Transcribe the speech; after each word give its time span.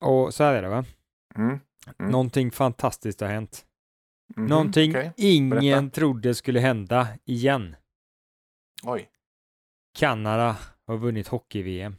Och 0.00 0.34
så 0.34 0.44
här 0.44 0.54
är 0.54 0.62
det 0.62 0.68
va? 0.68 0.84
Mm. 1.34 1.58
Mm. 1.98 2.10
Någonting 2.12 2.50
fantastiskt 2.50 3.20
har 3.20 3.28
hänt. 3.28 3.66
Mhm, 4.36 4.46
Någonting 4.46 4.90
okej. 4.90 5.12
ingen 5.16 5.90
trodde 5.90 6.34
skulle 6.34 6.60
hända 6.60 7.08
igen. 7.24 7.76
Oj. 8.82 9.10
Kanada 9.98 10.56
har 10.86 10.96
vunnit 10.96 11.28
hockey-VM. 11.28 11.96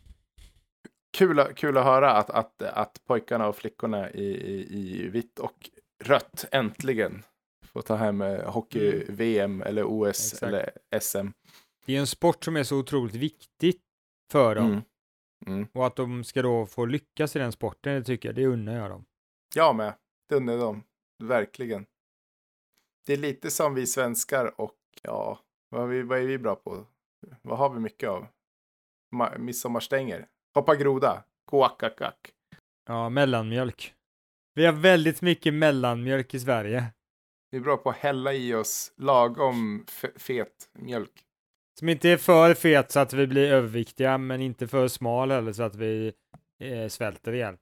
Kul, 1.17 1.39
att- 1.39 1.55
kul 1.55 1.77
att 1.77 1.83
höra 1.85 2.11
att, 2.11 2.29
att, 2.29 2.61
att 2.61 3.01
pojkarna 3.07 3.47
och 3.47 3.55
flickorna 3.55 4.11
i, 4.11 4.23
i, 4.25 4.79
i 4.79 5.07
vitt 5.07 5.39
och 5.39 5.69
rött 6.03 6.45
äntligen 6.51 7.23
får 7.65 7.81
ta 7.81 7.95
hem 7.95 8.21
eh, 8.21 8.51
hockey-VM 8.51 9.61
eller 9.61 9.83
OS 9.85 10.07
Exakt. 10.33 10.43
eller 10.43 10.71
SM. 11.01 11.27
Det 11.85 11.95
är 11.95 11.99
en 11.99 12.07
sport 12.07 12.43
som 12.43 12.55
är 12.57 12.63
så 12.63 12.77
otroligt 12.77 13.15
viktig 13.15 13.75
för 14.31 14.55
dem. 14.55 14.65
Mm. 14.67 14.81
Mm. 15.45 15.67
Och 15.73 15.87
att 15.87 15.95
de 15.95 16.23
ska 16.23 16.41
då 16.41 16.65
få 16.65 16.85
lyckas 16.85 17.35
i 17.35 17.39
den 17.39 17.51
sporten, 17.51 17.93
det 17.93 18.03
tycker 18.03 18.29
jag, 18.29 18.35
det 18.35 18.45
unnar 18.45 18.73
jag 18.73 18.89
dem. 18.89 19.05
Jag 19.55 19.75
med. 19.75 19.93
Det 20.29 20.35
undrar 20.35 20.57
de. 20.57 20.83
Verkligen. 21.23 21.85
Det 23.05 23.13
är 23.13 23.17
lite 23.17 23.51
som 23.51 23.73
vi 23.73 23.87
svenskar 23.87 24.61
och 24.61 24.75
ja, 25.01 25.39
vad, 25.69 25.81
har 25.81 25.87
vi, 25.87 26.01
vad 26.01 26.19
är 26.19 26.25
vi 26.25 26.37
bra 26.37 26.55
på? 26.55 26.85
Vad 27.41 27.57
har 27.57 27.69
vi 27.69 27.79
mycket 27.79 28.09
av? 28.09 28.27
Ma- 29.15 29.37
midsommarstänger. 29.37 30.27
Hoppa 30.55 30.75
groda. 30.75 31.23
Kåkakak. 31.45 32.33
Ja, 32.87 33.09
mellanmjölk. 33.09 33.93
Vi 34.53 34.65
har 34.65 34.73
väldigt 34.73 35.21
mycket 35.21 35.53
mellanmjölk 35.53 36.33
i 36.33 36.39
Sverige. 36.39 36.85
Vi 37.51 37.57
är 37.57 37.61
bra 37.61 37.77
på 37.77 37.89
att 37.89 37.95
hälla 37.97 38.33
i 38.33 38.53
oss 38.53 38.93
lagom 38.97 39.85
fet 40.15 40.69
mjölk. 40.73 41.23
Som 41.79 41.89
inte 41.89 42.09
är 42.09 42.17
för 42.17 42.53
fet 42.53 42.91
så 42.91 42.99
att 42.99 43.13
vi 43.13 43.27
blir 43.27 43.51
överviktiga, 43.51 44.17
men 44.17 44.41
inte 44.41 44.67
för 44.67 44.87
smal 44.87 45.31
heller 45.31 45.53
så 45.53 45.63
att 45.63 45.75
vi 45.75 46.13
eh, 46.63 46.87
svälter 46.87 47.33
ihjäl. 47.33 47.57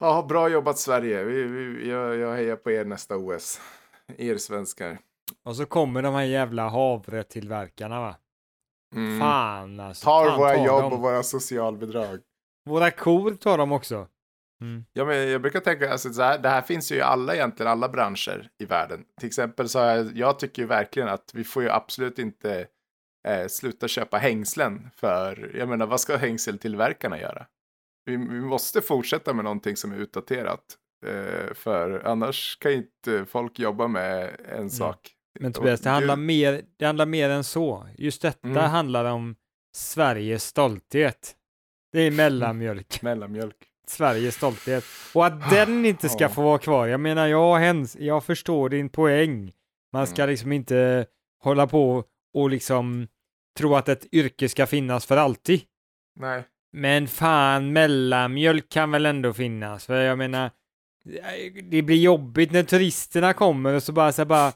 Ja, 0.00 0.26
bra 0.28 0.48
jobbat 0.48 0.78
Sverige. 0.78 1.24
Vi, 1.24 1.42
vi, 1.42 1.90
jag, 1.90 2.16
jag 2.16 2.34
hejar 2.34 2.56
på 2.56 2.70
er 2.70 2.84
nästa 2.84 3.16
OS. 3.16 3.60
Er 4.18 4.36
svenskar. 4.36 4.98
Och 5.44 5.56
så 5.56 5.66
kommer 5.66 6.02
de 6.02 6.14
här 6.14 6.22
jävla 6.22 6.68
havretillverkarna 6.68 8.00
va? 8.00 8.16
Mm. 8.94 9.20
Fan 9.20 9.80
alltså. 9.80 10.04
Tar 10.04 10.26
fan, 10.26 10.38
våra 10.38 10.54
tar 10.54 10.66
jobb 10.66 10.82
dem. 10.82 10.92
och 10.92 11.00
våra 11.00 11.22
socialbidrag. 11.22 12.20
Våra 12.64 12.90
kor 12.90 13.30
tar 13.30 13.58
de 13.58 13.72
också. 13.72 14.08
Mm. 14.60 14.84
Ja, 14.92 15.04
men 15.04 15.28
jag 15.28 15.42
brukar 15.42 15.60
tänka, 15.60 15.92
alltså, 15.92 16.12
så 16.12 16.22
här, 16.22 16.38
det 16.38 16.48
här 16.48 16.62
finns 16.62 16.92
ju 16.92 16.96
i 16.96 17.00
alla 17.00 17.34
egentligen, 17.34 17.72
alla 17.72 17.88
branscher 17.88 18.48
i 18.58 18.64
världen. 18.64 19.04
Till 19.20 19.26
exempel 19.26 19.68
så 19.68 19.78
jag, 19.78 20.16
jag 20.16 20.38
tycker 20.38 20.62
ju 20.62 20.68
verkligen 20.68 21.08
att 21.08 21.30
vi 21.34 21.44
får 21.44 21.62
ju 21.62 21.70
absolut 21.70 22.18
inte 22.18 22.66
eh, 23.24 23.46
sluta 23.48 23.88
köpa 23.88 24.16
hängslen 24.18 24.90
för, 24.96 25.50
jag 25.58 25.68
menar 25.68 25.86
vad 25.86 26.00
ska 26.00 26.16
hängseltillverkarna 26.16 27.20
göra? 27.20 27.46
Vi, 28.04 28.16
vi 28.16 28.40
måste 28.40 28.80
fortsätta 28.82 29.32
med 29.34 29.44
någonting 29.44 29.76
som 29.76 29.92
är 29.92 29.96
utdaterat. 29.96 30.60
Eh, 31.06 31.54
för 31.54 32.02
annars 32.06 32.58
kan 32.60 32.72
inte 32.72 33.24
folk 33.28 33.58
jobba 33.58 33.88
med 33.88 34.36
en 34.48 34.70
sak. 34.70 35.10
Men 35.40 35.52
Tobias, 35.52 35.80
det 35.80 35.90
handlar, 35.90 36.16
mer, 36.16 36.62
det 36.78 36.86
handlar 36.86 37.06
mer 37.06 37.30
än 37.30 37.44
så. 37.44 37.88
Just 37.98 38.22
detta 38.22 38.48
Mm. 38.48 38.62
handlar 38.70 39.04
om 39.04 39.36
Sveriges 39.76 40.44
stolthet. 40.44 41.34
Det 41.92 42.00
är 42.00 42.10
mellanmjölk. 42.10 42.98
Mellanmjölk. 43.02 43.56
Sveriges 43.86 44.34
stolthet. 44.34 44.84
Och 45.14 45.26
att 45.26 45.50
den 45.50 45.84
inte 45.84 46.08
ska 46.08 46.28
få 46.28 46.42
vara 46.42 46.58
kvar. 46.58 46.86
Jag 46.86 47.00
menar, 47.00 47.26
jag, 47.26 47.56
hens, 47.56 47.96
jag 48.00 48.24
förstår 48.24 48.68
din 48.68 48.88
poäng. 48.88 49.52
Man 49.92 50.06
ska 50.06 50.22
Mm. 50.22 50.30
liksom 50.30 50.52
inte 50.52 51.06
hålla 51.42 51.66
på 51.66 52.04
och 52.34 52.50
liksom 52.50 53.08
tro 53.58 53.74
att 53.76 53.88
ett 53.88 54.06
yrke 54.14 54.48
ska 54.48 54.66
finnas 54.66 55.06
för 55.06 55.16
alltid. 55.16 55.60
Nej. 56.20 56.42
Men 56.72 57.08
fan, 57.08 57.72
mellanmjölk 57.72 58.68
kan 58.68 58.90
väl 58.90 59.06
ändå 59.06 59.32
finnas? 59.32 59.86
För 59.86 60.00
jag 60.00 60.18
menar, 60.18 60.50
det 61.70 61.82
blir 61.82 61.96
jobbigt 61.96 62.52
när 62.52 62.62
turisterna 62.62 63.32
kommer 63.32 63.74
och 63.74 63.82
så 63.82 63.92
bara 63.92 64.12
så 64.12 64.20
här 64.22 64.26
bara 64.26 64.52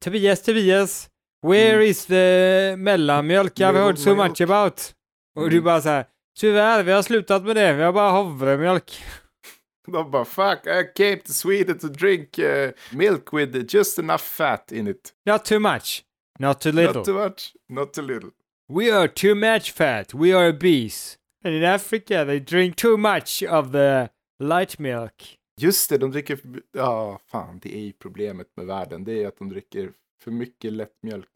Tobias, 0.00 0.42
Tobias, 0.42 1.08
where 1.46 1.72
Mm. 1.74 1.86
is 1.86 2.06
the 2.06 2.76
mellanmjölk 2.76 3.58
I've 3.60 3.74
heard 3.74 3.98
so 3.98 4.14
much 4.14 4.40
about? 4.40 4.94
Och 5.36 5.50
du 5.50 5.56
Mm. 5.56 5.64
bara 5.64 5.80
så 5.82 5.88
här, 5.88 6.06
tyvärr, 6.38 6.82
vi 6.82 6.92
har 6.92 7.02
slutat 7.02 7.42
med 7.44 7.56
det, 7.56 7.72
vi 7.72 7.82
har 7.82 7.92
bara 7.92 8.10
havremjölk. 8.10 9.02
De 9.92 10.10
bara 10.10 10.24
fuck, 10.24 10.66
I 10.66 10.84
came 10.96 11.16
to 11.16 11.32
Sweden 11.32 11.78
to 11.78 11.88
drink 11.88 12.38
uh, 12.38 12.70
milk 12.92 13.32
with 13.32 13.74
just 13.74 13.98
enough 13.98 14.20
fat 14.22 14.72
in 14.72 14.88
it. 14.88 15.12
Not 15.26 15.44
too 15.44 15.58
much, 15.58 16.02
not 16.38 16.60
too 16.60 16.72
little. 16.72 16.94
Not 16.94 17.04
too 17.04 17.14
much, 17.14 17.52
not 17.68 17.92
too 17.94 18.02
little. 18.02 18.30
We 18.74 18.90
are 18.90 19.08
too 19.08 19.34
much 19.34 19.72
fat, 19.72 20.14
we 20.14 20.32
are 20.36 20.48
obese. 20.48 21.18
And 21.44 21.54
in 21.54 21.64
Africa 21.64 22.24
they 22.24 22.40
drink 22.40 22.76
too 22.76 22.96
much 22.96 23.42
of 23.42 23.72
the 23.72 24.08
light 24.38 24.78
milk. 24.78 25.38
Just 25.60 25.90
det, 25.90 25.98
de 25.98 26.10
dricker... 26.10 26.38
Ja, 26.72 27.18
fan, 27.26 27.58
det 27.62 27.74
är 27.76 27.80
ju 27.80 27.92
problemet 27.92 28.46
med 28.56 28.66
världen. 28.66 29.04
Det 29.04 29.22
är 29.22 29.28
att 29.28 29.36
de 29.38 29.48
dricker 29.48 29.92
för 30.24 30.30
mycket 30.30 30.72
lättmjölk. 30.72 31.28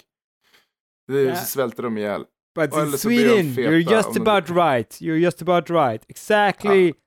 Det 1.08 1.22
Ja. 1.22 1.36
så 1.36 1.44
svälter 1.46 1.82
de 1.82 1.98
ihjäl. 1.98 2.24
But 2.54 2.74
in 2.74 2.98
Sweden, 2.98 3.44
you're 3.46 3.92
just 3.92 4.16
about 4.16 4.48
right. 4.50 4.90
You're 5.00 5.18
just 5.18 5.42
about 5.42 5.70
right. 5.70 6.04
Exactly 6.08 6.92
the 6.92 6.98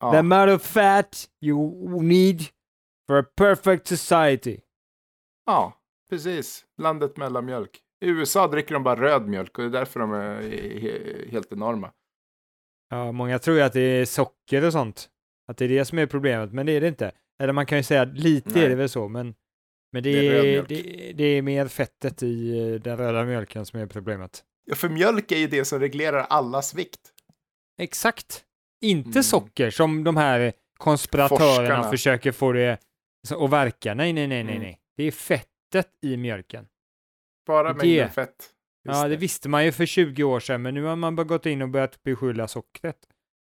Ja, 0.00 0.18
amount 0.18 0.50
of 0.50 0.62
fat 0.62 1.28
you 1.40 2.02
need 2.02 2.42
for 3.06 3.18
a 3.18 3.24
perfect 3.36 3.86
society. 3.86 4.58
ja, 5.46 5.72
precis. 6.10 6.64
Landet 6.78 7.16
mellanmjölk. 7.16 7.80
I 8.04 8.08
USA 8.08 8.48
dricker 8.48 8.74
de 8.74 8.82
bara 8.82 9.00
röd 9.00 9.28
mjölk 9.28 9.58
och 9.58 9.64
det 9.64 9.68
är 9.68 9.80
därför 9.80 10.00
de 10.00 10.12
är 10.12 10.40
he- 10.42 11.30
helt 11.30 11.52
enorma. 11.52 11.92
Ja, 12.90 13.12
många 13.12 13.38
tror 13.38 13.56
ju 13.56 13.62
att 13.62 13.72
det 13.72 13.80
är 13.80 14.04
socker 14.04 14.64
och 14.64 14.72
sånt. 14.72 15.08
Att 15.48 15.56
det 15.56 15.64
är 15.64 15.68
det 15.68 15.84
som 15.84 15.98
är 15.98 16.06
problemet, 16.06 16.52
men 16.52 16.66
det 16.66 16.72
är 16.72 16.80
det 16.80 16.88
inte. 16.88 17.12
Eller 17.42 17.52
man 17.52 17.66
kan 17.66 17.78
ju 17.78 17.82
säga 17.84 18.02
att 18.02 18.18
lite 18.18 18.50
Nej. 18.54 18.64
är 18.64 18.68
det 18.68 18.74
väl 18.74 18.88
så, 18.88 19.08
men, 19.08 19.34
men 19.92 20.02
det, 20.02 20.12
Det 20.12 20.26
är 20.28 20.44
är, 20.44 20.64
det, 20.68 21.12
det 21.12 21.24
är 21.24 21.42
mer 21.42 21.68
fettet 21.68 22.22
i 22.22 22.58
eh, 22.58 22.80
den 22.80 22.96
röda 22.96 23.24
mjölken 23.24 23.66
som 23.66 23.80
är 23.80 23.86
problemet. 23.86 24.44
Ja, 24.64 24.74
för 24.74 24.88
mjölk 24.88 25.32
är 25.32 25.38
ju 25.38 25.46
det 25.46 25.64
som 25.64 25.80
reglerar 25.80 26.18
allas 26.20 26.74
vikt. 26.74 27.00
Exakt. 27.78 28.44
Inte 28.84 29.10
Mm. 29.10 29.22
socker 29.22 29.70
som 29.70 30.04
de 30.04 30.16
här 30.16 30.52
konspiratörerna 30.78 31.38
Forskarna. 31.56 31.90
försöker 31.90 32.32
få 32.32 32.52
det 32.52 32.78
att 33.34 33.50
verka. 33.50 33.94
Nej, 33.94 34.12
nej, 34.12 34.26
nej, 34.26 34.44
nej, 34.44 34.54
Mm. 34.56 34.62
nej. 34.62 34.80
Det 34.96 35.04
är 35.04 35.10
fettet 35.10 35.88
i 36.02 36.16
mjölken. 36.16 36.66
Bara 37.46 37.72
Det- 37.72 37.74
mängden 37.86 38.10
fett. 38.10 38.50
Just 38.84 38.96
ja, 39.02 39.08
det 39.08 39.16
visste 39.16 39.48
man 39.48 39.64
ju 39.64 39.72
för 39.72 39.86
20 39.86 40.24
år 40.24 40.40
sedan, 40.40 40.62
men 40.62 40.74
nu 40.74 40.82
har 40.82 40.96
man 40.96 41.16
bara 41.16 41.24
gått 41.24 41.46
in 41.46 41.62
och 41.62 41.68
börjat 41.68 42.02
beskylla 42.02 42.48
sockret. 42.48 42.96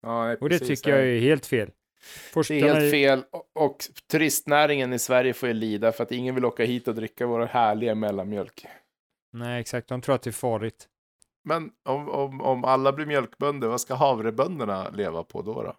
Ja, 0.02 0.24
nej, 0.24 0.36
Och 0.40 0.48
det 0.48 0.58
tycker 0.58 0.90
jag 0.90 1.06
är 1.08 1.20
helt 1.20 1.46
fel. 1.46 1.66
Det 1.68 2.32
Forskarna 2.32 2.60
är 2.60 2.74
helt 2.80 2.90
fel. 2.90 3.24
Och, 3.30 3.50
och 3.64 3.76
turistnäringen 4.10 4.92
i 4.92 4.98
Sverige 4.98 5.32
får 5.34 5.48
ju 5.48 5.54
lida 5.54 5.92
för 5.92 6.02
att 6.02 6.12
ingen 6.12 6.34
vill 6.34 6.44
åka 6.44 6.64
hit 6.64 6.88
och 6.88 6.94
dricka 6.94 7.26
vår 7.26 7.40
härliga 7.46 7.94
mellanmjölk. 7.94 8.66
Nej, 9.32 9.60
exakt. 9.60 9.88
De 9.88 10.00
tror 10.00 10.14
att 10.14 10.22
det 10.22 10.30
är 10.30 10.32
farligt. 10.32 10.88
Men 11.44 11.70
om, 11.84 12.08
om, 12.08 12.40
om 12.40 12.64
alla 12.64 12.92
blir 12.92 13.06
mjölkbönder, 13.06 13.68
vad 13.68 13.80
ska 13.80 13.94
havrebönderna 13.94 14.90
leva 14.90 15.24
på 15.24 15.42
då? 15.42 15.62
då? 15.62 15.76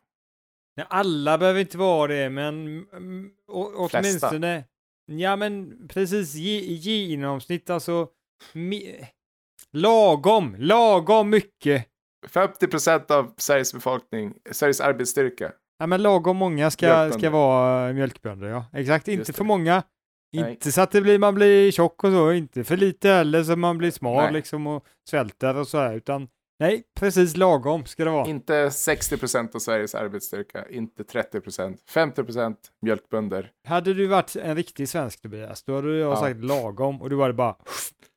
Nej, 0.77 0.85
alla 0.89 1.37
behöver 1.37 1.59
inte 1.59 1.77
vara 1.77 2.07
det, 2.13 2.29
men 2.29 2.85
Flesta. 3.89 3.99
åtminstone... 3.99 4.63
Ja, 5.05 5.35
men 5.35 5.87
precis 5.87 6.35
genomsnitt 6.35 7.69
alltså... 7.69 8.07
Me, 8.53 9.07
lagom, 9.71 10.55
lagom 10.59 11.29
mycket. 11.29 11.87
50 12.27 12.67
procent 12.67 13.11
av 13.11 13.33
Sveriges 13.37 13.73
befolkning, 13.73 14.33
Sveriges 14.51 14.81
arbetsstyrka. 14.81 15.51
Ja, 15.79 15.87
men 15.87 16.01
lagom 16.01 16.37
många 16.37 16.71
ska, 16.71 16.85
Mjölkbönder. 16.85 17.19
ska 17.19 17.29
vara 17.29 17.93
mjölkbönder, 17.93 18.47
ja. 18.47 18.65
Exakt, 18.73 19.07
inte 19.07 19.33
för 19.33 19.43
många. 19.43 19.83
Nej. 20.33 20.51
Inte 20.51 20.71
så 20.71 20.81
att 20.81 20.91
det 20.91 21.01
blir, 21.01 21.19
man 21.19 21.35
blir 21.35 21.71
tjock 21.71 22.03
och 22.03 22.11
så, 22.11 22.31
inte 22.31 22.63
för 22.63 22.77
lite 22.77 23.09
heller 23.09 23.43
så 23.43 23.55
man 23.55 23.77
blir 23.77 23.91
smal 23.91 24.23
Nej. 24.23 24.33
liksom 24.33 24.67
och 24.67 24.85
svälter 25.09 25.55
och 25.55 25.67
så 25.67 25.77
här, 25.77 25.93
utan 25.93 26.27
nej, 26.59 26.83
precis 26.99 27.37
lagom 27.37 27.85
ska 27.85 28.05
det 28.05 28.11
vara. 28.11 28.27
Inte 28.27 28.71
60 28.71 29.17
procent 29.17 29.55
av 29.55 29.59
Sveriges 29.59 29.95
arbetsstyrka, 29.95 30.69
inte 30.69 31.03
30 31.03 31.41
procent. 31.41 31.83
50 31.89 32.23
procent 32.23 32.57
mjölkbönder. 32.81 33.51
Hade 33.67 33.93
du 33.93 34.07
varit 34.07 34.35
en 34.35 34.55
riktig 34.55 34.89
svensk 34.89 35.21
Tobias, 35.21 35.63
då 35.63 35.75
hade 35.75 35.97
jag 35.97 36.11
Ja. 36.11 36.15
sagt 36.15 36.39
lagom 36.43 37.01
och 37.01 37.09
du 37.09 37.21
hade 37.21 37.33
bara, 37.33 37.55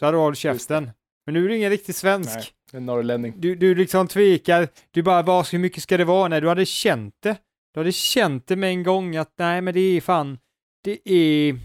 så 0.01 0.05
hade 0.07 0.17
du 0.17 0.21
hållit 0.21 0.39
käften. 0.39 0.91
Men 1.27 1.35
nu 1.35 1.45
är 1.45 1.49
du 1.49 1.57
ingen 1.57 1.71
riktig 1.71 1.95
svensk. 1.95 2.35
Nej, 2.37 2.47
en 2.73 2.87
norrlänning. 2.87 3.35
Du, 3.37 3.55
du 3.55 3.75
liksom 3.75 4.09
tvekar, 4.09 4.69
du 4.91 5.03
bara, 5.03 5.23
vad, 5.23 5.47
hur 5.49 5.59
mycket 5.59 5.83
ska 5.83 5.97
det 5.97 6.05
vara? 6.05 6.29
Nej, 6.29 6.41
du 6.41 6.49
hade 6.49 6.67
känt 6.67 7.15
det. 7.23 7.37
Du 7.75 7.81
hade 7.81 7.93
känt 7.93 8.47
det 8.47 8.57
med 8.57 8.71
en 8.71 8.83
gång 8.83 9.17
att 9.17 9.33
nej, 9.39 9.61
men 9.61 9.75
det 9.75 9.81
är 9.81 10.01
fan, 10.01 10.39
det 10.85 10.99
är, 11.11 11.59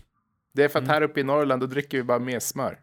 Det 0.54 0.64
är 0.64 0.70
för 0.70 0.80
att 0.80 0.84
Mm. 0.86 0.94
här 0.94 1.02
uppe 1.02 1.20
i 1.20 1.24
Norrland 1.24 1.62
då 1.62 1.66
dricker 1.68 1.98
vi 1.98 2.04
bara 2.04 2.20
mer 2.20 2.40
smör. 2.40 2.80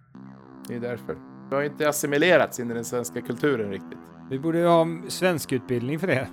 Det 0.68 0.74
är 0.74 0.80
därför. 0.80 1.37
Vi 1.50 1.54
har 1.56 1.62
inte 1.62 1.88
assimilerats 1.88 2.60
in 2.60 2.70
i 2.70 2.74
den 2.74 2.84
svenska 2.84 3.20
kulturen 3.20 3.70
riktigt. 3.70 3.98
vi 4.30 4.38
borde 4.38 4.58
ha 4.66 4.86
svensk 5.08 5.52
utbildning 5.52 5.98
för 5.98 6.06
det. 6.06 6.28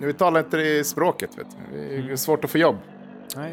Vi 0.00 0.12
talar 0.12 0.40
inte 0.40 0.56
det 0.56 0.84
språket, 0.86 1.38
vet 1.38 1.46
du. 1.50 1.76
Det 1.78 1.94
är 1.96 2.00
Mm. 2.02 2.16
svårt 2.16 2.44
att 2.44 2.50
få 2.50 2.58
jobb. 2.58 2.76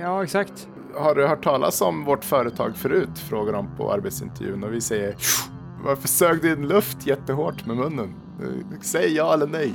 Ja, 0.01 0.24
exakt. 0.24 0.68
Har 0.95 1.15
du 1.15 1.27
hört 1.27 1.44
talas 1.44 1.81
om 1.81 2.04
vårt 2.06 2.24
företag 2.25 2.75
förut? 2.77 3.19
Frågar 3.30 3.54
de 3.54 3.68
på 3.77 3.92
arbetsintervjun 3.94 4.63
och 4.63 4.74
vi 4.74 4.81
säger 4.81 5.15
Varför 5.86 6.07
sög 6.07 6.42
du 6.42 6.54
in 6.54 6.68
luft 6.68 7.07
jättehårt 7.07 7.65
med 7.65 7.77
munnen? 7.77 8.13
Eh, 8.42 8.80
Säg 8.81 9.13
ja 9.15 9.33
eller 9.33 9.48
nej. 9.48 9.74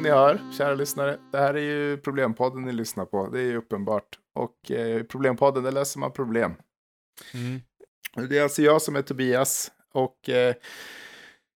Som 0.00 0.04
ni 0.04 0.10
hör, 0.10 0.40
kära 0.58 0.74
lyssnare, 0.74 1.18
det 1.32 1.38
här 1.38 1.54
är 1.54 1.60
ju 1.60 1.96
Problempodden 1.96 2.62
ni 2.62 2.72
lyssnar 2.72 3.04
på. 3.04 3.28
Det 3.28 3.40
är 3.40 3.44
ju 3.44 3.56
uppenbart. 3.56 4.18
Och 4.34 4.70
eh, 4.70 5.02
Problempodden, 5.02 5.62
där 5.64 5.72
löser 5.72 6.00
man 6.00 6.12
problem. 6.12 6.54
Mm. 7.34 7.60
Det 8.28 8.38
är 8.38 8.42
alltså 8.42 8.62
jag 8.62 8.82
som 8.82 8.96
är 8.96 9.02
Tobias. 9.02 9.72
Och 9.94 10.28
eh, 10.28 10.54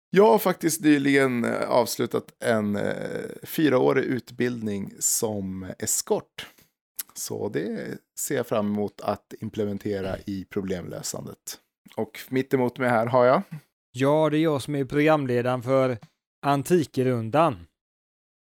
jag 0.10 0.28
har 0.28 0.40
faktiskt 0.40 0.82
nyligen 0.82 1.44
eh, 1.44 1.70
avslutat 1.70 2.44
en 2.44 2.76
eh, 2.76 3.30
fyraårig 3.44 4.04
utbildning 4.04 4.94
som 5.00 5.72
eskort. 5.80 6.48
Så 7.14 7.50
det 7.50 7.98
ser 8.20 8.36
jag 8.36 8.48
fram 8.48 8.68
emot 8.68 9.02
att 9.02 9.34
implementera 9.40 10.18
i 10.26 10.46
problemlösandet. 10.50 11.60
Och 11.96 12.20
mitt 12.30 12.54
emot 12.54 12.78
mig 12.78 12.90
här 12.90 13.06
har 13.06 13.26
jag. 13.26 13.42
Ja, 13.92 14.30
det 14.30 14.38
är 14.38 14.44
jag 14.44 14.62
som 14.62 14.76
är 14.76 14.86
programledaren 14.86 15.64
för 15.64 15.98
Antikrundan. 16.46 17.68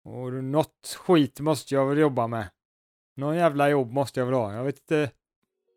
Och 0.05 0.33
något 0.33 0.99
skit 0.99 1.41
måste 1.41 1.75
jag 1.75 1.87
väl 1.87 1.99
jobba 1.99 2.27
med. 2.27 2.51
Någon 3.17 3.37
jävla 3.37 3.71
jobb 3.71 3.93
måste 3.93 4.21
jag 4.21 4.27
väl 4.27 4.35
ha. 4.35 4.55
Jag 4.55 4.65
vet 4.65 4.79
inte. 4.79 5.11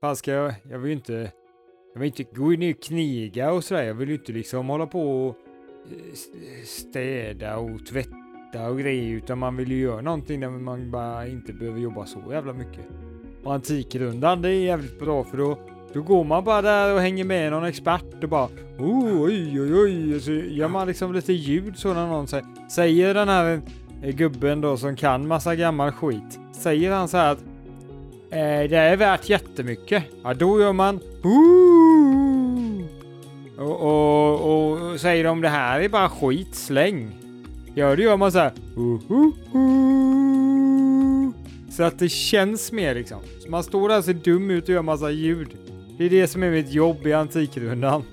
Fan 0.02 0.16
ska 0.16 0.31
jag? 0.31 0.54
Jag 0.70 0.80
vill 0.80 0.92
ju 0.92 0.98
inte. 0.98 1.31
Jag 1.94 2.00
vill 2.00 2.08
inte 2.08 2.24
gå 2.24 2.50
ner 2.50 2.74
och 2.74 2.84
kniga 2.84 3.52
och 3.52 3.64
sådär. 3.64 3.84
Jag 3.84 3.94
vill 3.94 4.10
ju 4.10 4.16
inte 4.16 4.31
liksom 4.31 4.70
hålla 4.70 4.88
på 4.88 5.28
och 5.28 5.36
eh, 5.92 6.64
städa 6.66 7.58
och 7.58 7.86
tvätta 7.86 8.70
och 8.70 8.80
grejer. 8.80 9.16
Utan 9.16 9.40
man 9.40 9.58
vill 9.58 9.72
ju 9.72 9.80
göra 9.80 10.02
någonting 10.02 10.40
där 10.40 10.50
man 10.50 10.92
bara 10.92 11.28
inte 11.28 11.54
behöver 11.54 11.80
jobba 11.80 12.06
så 12.06 12.19
jävla 12.31 12.54
mycket. 12.54 12.86
Och 13.44 13.54
Antikrundan, 13.54 14.42
det 14.42 14.50
är 14.50 14.60
jävligt 14.60 15.00
bra 15.00 15.24
för 15.24 15.38
då 15.38 15.58
då 15.94 16.02
går 16.02 16.24
man 16.24 16.44
bara 16.44 16.62
där 16.62 16.94
och 16.94 17.02
hänger 17.02 17.24
med 17.24 17.52
någon 17.52 17.64
expert 17.64 18.24
och 18.24 18.30
bara 18.30 18.50
oh, 18.80 19.24
oj, 19.24 19.62
oj, 19.62 19.74
oj. 19.76 20.19
Så 20.19 20.31
gör 20.31 20.68
man 20.68 20.88
liksom 20.88 21.14
lite 21.14 21.34
ljud 21.34 21.78
så 21.78 21.94
när 21.94 22.08
någon 22.08 22.28
säger, 22.28 22.69
säger 22.69 23.14
den 23.14 23.30
här 23.30 23.62
gubben 24.12 24.62
då 24.62 24.78
som 24.78 24.96
kan 24.96 25.28
massa 25.28 25.56
gammal 25.56 25.92
skit. 25.92 26.40
Säger 26.52 26.92
han 26.92 27.08
så 27.08 27.18
här 27.18 27.32
att 27.32 27.40
eh, 28.30 28.70
det 28.70 28.78
är 28.78 28.98
värt 28.98 29.30
jättemycket. 29.30 30.04
Ja, 30.24 30.34
då 30.34 30.60
gör 30.60 30.74
man 30.74 31.00
oh. 31.24 32.84
och, 33.58 33.82
och, 33.82 34.92
och 34.92 35.00
säger 35.00 35.24
de 35.24 35.42
det 35.42 35.50
här 35.50 35.80
är 35.80 35.90
bara 35.90 36.10
skit, 36.10 36.56
släng. 36.56 37.16
Ja, 37.76 37.96
då 37.96 38.02
gör 38.02 38.18
man 38.18 38.32
så 38.32 38.40
här. 38.40 38.52
Så 41.72 41.84
att 41.84 42.00
det 42.00 42.10
känns 42.10 42.72
mer 42.72 42.96
liksom. 42.96 43.20
Så 43.40 43.50
man 43.50 43.64
står 43.64 43.90
där 43.90 43.98
och 43.98 44.06
ser 44.06 44.14
dum 44.14 44.52
ut 44.52 44.64
och 44.64 44.70
gör 44.70 44.82
massa 44.82 45.12
ljud. 45.12 45.48
Det 45.98 46.06
är 46.06 46.10
det 46.10 46.28
som 46.28 46.44
är 46.44 46.52
mitt 46.52 46.72
jobb 46.72 47.08
i 47.08 47.14
Antikrundan. 47.14 48.04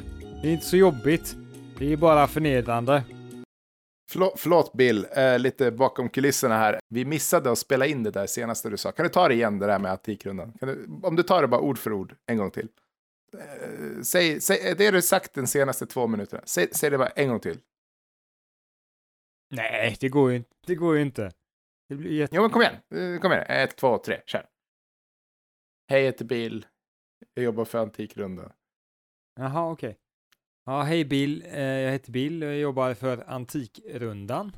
Det 0.42 0.48
är 0.48 0.52
inte 0.52 0.66
så 0.66 0.76
jobbigt. 0.76 1.36
Det 1.78 1.92
är 1.92 1.96
bara 1.96 2.26
förnedrande. 2.26 3.02
Förlåt, 4.12 4.40
förlåt 4.40 4.72
Bill, 4.72 5.06
eh, 5.16 5.38
lite 5.38 5.70
bakom 5.70 6.08
kulisserna 6.08 6.56
här. 6.56 6.80
Vi 6.88 7.04
missade 7.04 7.52
att 7.52 7.58
spela 7.58 7.86
in 7.86 8.02
det 8.02 8.10
där 8.10 8.26
senaste 8.26 8.70
du 8.70 8.76
sa. 8.76 8.92
Kan 8.92 9.04
du 9.04 9.10
ta 9.10 9.28
det 9.28 9.34
igen, 9.34 9.58
det 9.58 9.66
där 9.66 9.78
med 9.78 9.90
Antikrundan? 9.90 10.52
Du, 10.60 10.86
om 11.02 11.16
du 11.16 11.22
tar 11.22 11.42
det 11.42 11.48
bara 11.48 11.60
ord 11.60 11.78
för 11.78 11.92
ord 11.92 12.16
en 12.26 12.36
gång 12.36 12.50
till. 12.50 12.68
Eh, 13.38 14.02
säg, 14.02 14.40
säg 14.40 14.74
det 14.74 14.90
du 14.90 15.02
sagt 15.02 15.34
den 15.34 15.46
senaste 15.46 15.86
två 15.86 16.06
minuterna. 16.06 16.42
Säg, 16.44 16.68
säg 16.72 16.90
det 16.90 16.98
bara 16.98 17.08
en 17.08 17.28
gång 17.28 17.40
till. 17.40 17.60
Nej, 19.50 19.96
det 20.00 20.08
går 20.08 20.30
ju 20.30 20.36
inte. 20.36 20.50
Det 20.66 20.74
går 20.74 20.96
ju 20.96 21.02
inte. 21.02 21.30
Det 21.88 21.94
blir 21.94 22.12
jätte... 22.12 22.36
Jo, 22.36 22.42
men 22.42 22.50
kom 22.50 22.62
igen. 22.62 22.74
Eh, 22.74 23.20
kom 23.20 23.32
igen. 23.32 23.44
Ett, 23.48 23.76
två, 23.76 23.98
tre. 23.98 24.20
Kör. 24.26 24.46
Hej, 25.88 26.00
jag 26.00 26.06
heter 26.06 26.24
Bill. 26.24 26.66
Jag 27.34 27.44
jobbar 27.44 27.64
för 27.64 27.78
Antikrundan. 27.78 28.52
Jaha, 29.36 29.70
okej. 29.70 29.88
Okay. 29.88 30.00
Ja, 30.70 30.82
hej 30.82 31.04
Bill. 31.04 31.44
Eh, 31.52 31.62
jag 31.62 31.92
heter 31.92 32.12
Bill 32.12 32.42
och 32.42 32.48
jag 32.48 32.58
jobbar 32.58 32.94
för 32.94 33.24
Antikrundan. 33.30 34.56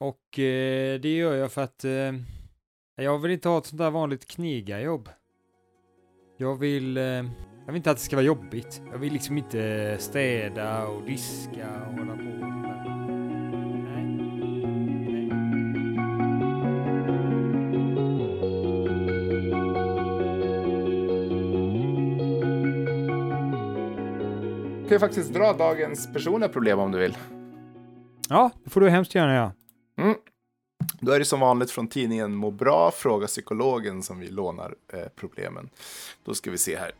Och 0.00 0.38
eh, 0.38 1.00
det 1.00 1.16
gör 1.16 1.34
jag 1.34 1.52
för 1.52 1.62
att 1.62 1.84
eh, 1.84 2.12
jag 2.96 3.18
vill 3.18 3.30
inte 3.30 3.48
ha 3.48 3.58
ett 3.58 3.66
sånt 3.66 3.78
där 3.78 3.90
vanligt 3.90 4.26
knegarjobb. 4.26 5.08
Jag 6.36 6.56
vill, 6.56 6.96
jag 6.96 7.66
vill 7.66 7.76
inte 7.76 7.90
att 7.90 7.96
det 7.96 8.02
ska 8.02 8.16
vara 8.16 8.26
jobbigt. 8.26 8.82
Jag 8.92 8.98
vill 8.98 9.12
liksom 9.12 9.38
inte 9.38 9.96
städa 9.98 10.86
och 10.86 11.02
diska 11.02 11.68
och 11.86 11.98
hålla 11.98 12.16
på. 12.16 12.71
Kan 24.92 24.96
ju 24.96 25.00
faktiskt 25.00 25.32
dra 25.32 25.52
dagens 25.52 26.12
personliga 26.12 26.48
problem 26.48 26.78
om 26.78 26.92
du 26.92 26.98
vill. 26.98 27.16
Ja, 28.28 28.50
det 28.64 28.70
får 28.70 28.80
du 28.80 28.90
hemskt 28.90 29.14
gärna 29.14 29.34
göra. 29.34 29.52
Ja. 29.96 30.02
Mm. 30.02 30.16
Då 31.00 31.12
är 31.12 31.18
det 31.18 31.24
som 31.24 31.40
vanligt 31.40 31.70
från 31.70 31.88
tidningen 31.88 32.34
Må 32.34 32.50
bra, 32.50 32.90
fråga 32.90 33.26
psykologen 33.26 34.02
som 34.02 34.18
vi 34.18 34.28
lånar 34.28 34.74
eh, 34.92 35.00
problemen. 35.16 35.70
Då 36.24 36.34
ska 36.34 36.50
vi 36.50 36.58
se 36.58 36.76
här. 36.76 36.90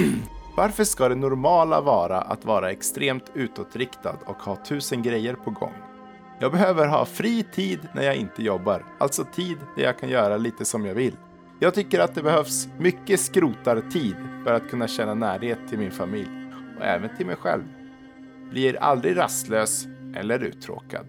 Varför 0.56 0.84
ska 0.84 1.08
det 1.08 1.14
normala 1.14 1.80
vara 1.80 2.20
att 2.20 2.44
vara 2.44 2.70
extremt 2.70 3.30
utåtriktad 3.34 4.16
och 4.26 4.36
ha 4.36 4.56
tusen 4.56 5.02
grejer 5.02 5.34
på 5.34 5.50
gång? 5.50 5.74
Jag 6.40 6.52
behöver 6.52 6.86
ha 6.86 7.04
fri 7.04 7.44
tid 7.54 7.78
när 7.94 8.02
jag 8.02 8.16
inte 8.16 8.42
jobbar, 8.42 8.84
alltså 8.98 9.24
tid 9.34 9.56
där 9.76 9.82
jag 9.82 9.98
kan 9.98 10.08
göra 10.08 10.36
lite 10.36 10.64
som 10.64 10.86
jag 10.86 10.94
vill. 10.94 11.16
Jag 11.60 11.74
tycker 11.74 12.00
att 12.00 12.14
det 12.14 12.22
behövs 12.22 12.68
mycket 12.78 13.20
skrotartid 13.20 14.16
för 14.44 14.52
att 14.54 14.70
kunna 14.70 14.88
känna 14.88 15.14
närhet 15.14 15.58
till 15.68 15.78
min 15.78 15.90
familj 15.90 16.37
och 16.78 16.84
även 16.84 17.16
till 17.16 17.26
mig 17.26 17.36
själv. 17.36 17.64
Blir 18.50 18.82
aldrig 18.82 19.16
rastlös 19.16 19.86
eller 20.16 20.44
uttråkad. 20.44 21.06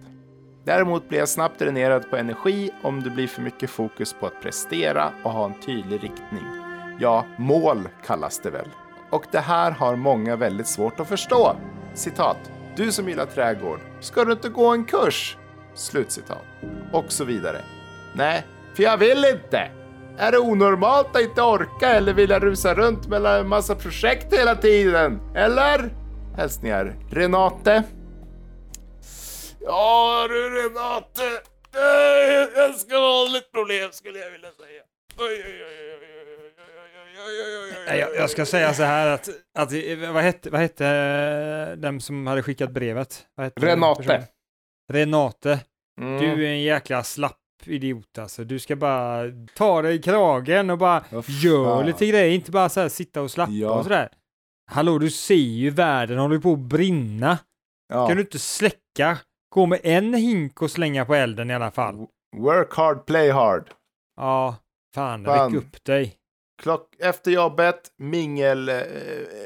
Däremot 0.64 1.08
blir 1.08 1.18
jag 1.18 1.28
snabbt 1.28 1.58
dränerad 1.58 2.10
på 2.10 2.16
energi 2.16 2.70
om 2.82 3.02
det 3.02 3.10
blir 3.10 3.26
för 3.26 3.42
mycket 3.42 3.70
fokus 3.70 4.12
på 4.12 4.26
att 4.26 4.42
prestera 4.42 5.12
och 5.24 5.30
ha 5.30 5.44
en 5.44 5.60
tydlig 5.60 6.04
riktning. 6.04 6.44
Ja, 7.00 7.24
mål 7.36 7.88
kallas 8.06 8.38
det 8.38 8.50
väl. 8.50 8.68
Och 9.10 9.24
det 9.32 9.38
här 9.38 9.70
har 9.70 9.96
många 9.96 10.36
väldigt 10.36 10.66
svårt 10.66 11.00
att 11.00 11.08
förstå. 11.08 11.56
Citat. 11.94 12.52
Du 12.76 12.92
som 12.92 13.08
gillar 13.08 13.26
trädgård, 13.26 13.80
ska 14.00 14.24
du 14.24 14.32
inte 14.32 14.48
gå 14.48 14.68
en 14.68 14.84
kurs? 14.84 15.36
Slutcitat. 15.74 16.44
Och 16.92 17.12
så 17.12 17.24
vidare. 17.24 17.60
Nej, 18.14 18.46
för 18.74 18.82
jag 18.82 18.98
vill 18.98 19.24
inte! 19.24 19.79
Är 20.18 20.32
det 20.32 20.38
onormalt 20.38 21.16
att 21.16 21.22
inte 21.22 21.42
orka 21.42 21.88
eller 21.88 22.14
vilja 22.14 22.38
rusa 22.38 22.74
runt 22.74 23.08
mellan 23.08 23.40
en 23.40 23.48
massa 23.48 23.74
projekt 23.74 24.32
hela 24.32 24.54
tiden? 24.54 25.20
Eller? 25.34 25.94
Hälsningar 26.36 26.96
Renate. 27.10 27.82
Ja 29.60 30.26
du 30.28 30.50
Renate. 30.50 31.22
Jag 32.56 32.74
ska 32.74 32.96
ha 32.96 33.36
ett 33.36 33.52
problem 33.52 33.92
skulle 33.92 34.18
jag 34.18 34.30
vilja 34.30 34.48
säga. 34.50 34.82
Jag, 37.98 38.16
jag 38.16 38.30
ska 38.30 38.46
säga 38.46 38.74
så 38.74 38.82
här 38.82 39.06
att, 39.06 39.28
att 39.58 39.72
vad, 40.12 40.22
hette, 40.22 40.50
vad 40.50 40.60
hette 40.60 40.84
den 41.76 42.00
som 42.00 42.26
hade 42.26 42.42
skickat 42.42 42.70
brevet? 42.70 43.26
Renate. 43.56 44.26
Renate. 44.92 45.60
Mm. 46.00 46.20
Du 46.20 46.46
är 46.46 46.50
en 46.50 46.62
jäkla 46.62 47.02
slapp 47.02 47.39
idiot 47.68 48.18
alltså. 48.18 48.44
Du 48.44 48.58
ska 48.58 48.76
bara 48.76 49.24
ta 49.54 49.82
dig 49.82 49.94
i 49.94 50.02
kragen 50.02 50.70
och 50.70 50.78
bara 50.78 51.04
oh, 51.12 51.24
gör 51.26 51.84
lite 51.84 52.06
grejer, 52.06 52.34
inte 52.34 52.50
bara 52.50 52.68
så 52.68 52.80
här, 52.80 52.88
sitta 52.88 53.22
och 53.22 53.30
slappa 53.30 53.52
ja. 53.52 53.70
och 53.70 53.82
sådär. 53.82 54.08
Hallå, 54.70 54.98
du 54.98 55.10
ser 55.10 55.34
ju 55.34 55.70
världen 55.70 56.18
håller 56.18 56.38
på 56.38 56.52
att 56.52 56.58
brinna. 56.58 57.38
Ja. 57.88 58.06
Kan 58.06 58.16
du 58.16 58.22
inte 58.22 58.38
släcka? 58.38 59.18
Gå 59.54 59.66
med 59.66 59.80
en 59.82 60.14
hink 60.14 60.62
och 60.62 60.70
slänga 60.70 61.04
på 61.04 61.14
elden 61.14 61.50
i 61.50 61.54
alla 61.54 61.70
fall. 61.70 62.06
Work 62.36 62.74
hard, 62.74 63.06
play 63.06 63.30
hard. 63.30 63.70
Ja, 64.16 64.56
fan, 64.94 65.24
fan. 65.24 65.52
väck 65.52 65.62
upp 65.62 65.84
dig. 65.84 66.16
Klock 66.62 66.96
efter 66.98 67.30
jobbet, 67.30 67.92
mingel, 67.96 68.68
äh, 68.68 68.76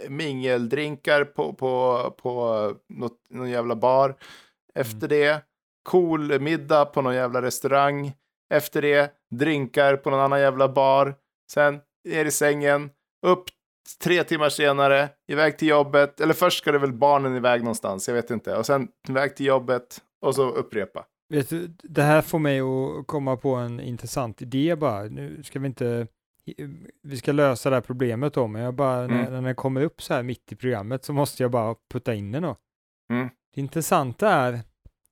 mingeldrinkar 0.08 1.24
på, 1.24 1.52
på, 1.52 2.10
på 2.18 2.72
något, 2.88 3.18
någon 3.30 3.50
jävla 3.50 3.76
bar. 3.76 4.16
Efter 4.74 4.96
mm. 4.96 5.08
det, 5.08 5.42
cool 5.84 6.40
middag 6.40 6.84
på 6.84 7.02
någon 7.02 7.14
jävla 7.14 7.42
restaurang. 7.42 8.12
Efter 8.54 8.82
det, 8.82 9.12
drinkar 9.30 9.96
på 9.96 10.10
någon 10.10 10.20
annan 10.20 10.40
jävla 10.40 10.68
bar. 10.68 11.14
Sen 11.52 11.80
ner 12.08 12.24
i 12.24 12.30
sängen, 12.30 12.90
upp 13.26 13.44
tre 14.02 14.24
timmar 14.24 14.48
senare, 14.48 15.08
iväg 15.28 15.58
till 15.58 15.68
jobbet. 15.68 16.20
Eller 16.20 16.34
först 16.34 16.58
ska 16.58 16.72
det 16.72 16.78
väl 16.78 16.92
barnen 16.92 17.36
iväg 17.36 17.60
någonstans, 17.60 18.08
jag 18.08 18.14
vet 18.14 18.30
inte. 18.30 18.56
Och 18.56 18.66
sen 18.66 18.88
iväg 19.08 19.36
till 19.36 19.46
jobbet 19.46 20.02
och 20.20 20.34
så 20.34 20.50
upprepa. 20.50 21.04
Vet 21.28 21.48
du, 21.48 21.68
det 21.82 22.02
här 22.02 22.22
får 22.22 22.38
mig 22.38 22.60
att 22.60 23.06
komma 23.06 23.36
på 23.36 23.54
en 23.54 23.80
intressant 23.80 24.42
idé 24.42 24.76
bara. 24.76 25.02
Nu 25.02 25.42
ska 25.42 25.58
vi 25.58 25.66
inte, 25.66 26.06
vi 27.02 27.16
ska 27.16 27.32
lösa 27.32 27.70
det 27.70 27.76
här 27.76 27.80
problemet 27.80 28.34
då, 28.34 28.46
men 28.46 28.62
jag 28.62 28.74
bara, 28.74 29.04
mm. 29.04 29.16
när, 29.16 29.30
när 29.30 29.42
den 29.42 29.54
kommer 29.54 29.82
upp 29.82 30.02
så 30.02 30.14
här 30.14 30.22
mitt 30.22 30.52
i 30.52 30.56
programmet 30.56 31.04
så 31.04 31.12
måste 31.12 31.42
jag 31.42 31.50
bara 31.50 31.74
putta 31.92 32.14
in 32.14 32.32
den 32.32 32.42
då. 32.42 32.56
Mm. 33.12 33.28
Det 33.54 33.60
intressanta 33.60 34.28
är 34.30 34.60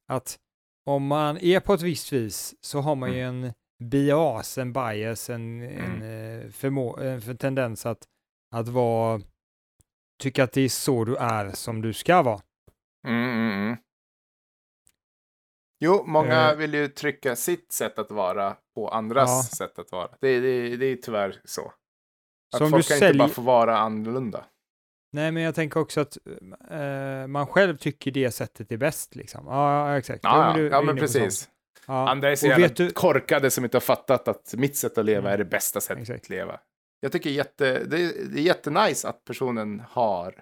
att 0.08 0.38
om 0.84 1.06
man 1.06 1.38
är 1.38 1.60
på 1.60 1.74
ett 1.74 1.82
visst 1.82 2.12
vis 2.12 2.54
så 2.60 2.80
har 2.80 2.94
man 2.94 3.12
ju 3.12 3.20
mm. 3.20 3.44
en 3.44 3.52
bias, 3.90 4.58
en 4.58 4.72
bias, 4.72 5.30
en, 5.30 5.62
mm. 5.62 6.02
en, 6.02 6.82
eh, 6.98 7.28
en 7.28 7.36
tendens 7.38 7.86
att, 7.86 8.04
att 8.54 8.68
vara, 8.68 9.20
tycka 10.22 10.44
att 10.44 10.52
det 10.52 10.60
är 10.60 10.68
så 10.68 11.04
du 11.04 11.16
är 11.16 11.50
som 11.52 11.82
du 11.82 11.92
ska 11.92 12.22
vara. 12.22 12.40
Mm, 13.06 13.30
mm. 13.30 13.76
Jo, 15.84 16.04
många 16.06 16.50
Eh. 16.50 16.56
vill 16.56 16.74
ju 16.74 16.88
trycka 16.88 17.36
sitt 17.36 17.72
sätt 17.72 17.98
att 17.98 18.10
vara 18.10 18.56
på 18.74 18.88
andras 18.88 19.30
Ja. 19.30 19.56
sätt 19.66 19.78
att 19.78 19.92
vara. 19.92 20.08
Det, 20.20 20.40
det, 20.40 20.76
det 20.76 20.86
är 20.86 20.96
tyvärr 20.96 21.40
så. 21.44 21.72
Att 22.52 22.58
Så 22.58 22.64
om 22.64 22.70
folk 22.70 22.88
kan 22.88 22.94
inte 22.96 23.06
säljer- 23.06 23.18
bara 23.18 23.28
få 23.28 23.42
vara 23.42 23.78
annorlunda. 23.78 24.44
Nej, 25.14 25.32
men 25.32 25.42
jag 25.42 25.54
tänker 25.54 25.80
också 25.80 26.00
att 26.00 26.18
eh, 26.70 27.26
man 27.26 27.46
själv 27.46 27.76
tycker 27.76 28.10
det 28.10 28.30
sättet 28.30 28.72
är 28.72 28.76
bäst 28.76 29.14
liksom. 29.14 29.46
Ja, 29.46 29.98
exakt. 29.98 30.20
Ja, 30.24 30.52
du 30.56 30.66
ja, 30.66 30.82
men 30.82 30.96
precis. 30.96 31.48
Ja. 31.86 32.08
Andra 32.08 32.30
är 32.30 32.36
så 32.36 32.46
jävla 32.46 32.68
du, 32.68 32.90
korkade 32.90 33.50
som 33.50 33.64
inte 33.64 33.76
har 33.76 33.80
fattat 33.80 34.28
att 34.28 34.54
mitt 34.56 34.76
sätt 34.76 34.98
att 34.98 35.04
leva 35.04 35.20
Mm. 35.20 35.32
är 35.32 35.38
det 35.38 35.44
bästa 35.44 35.80
sättet 35.80 36.02
Exakt. 36.02 36.24
att 36.24 36.28
leva. 36.28 36.60
Jag 37.00 37.12
tycker 37.12 37.30
jätte, 37.30 37.84
det, 37.84 38.02
är, 38.02 38.24
det 38.24 38.40
är 38.40 38.42
jättenice 38.42 39.08
att 39.08 39.24
personen 39.24 39.82
har 39.88 40.34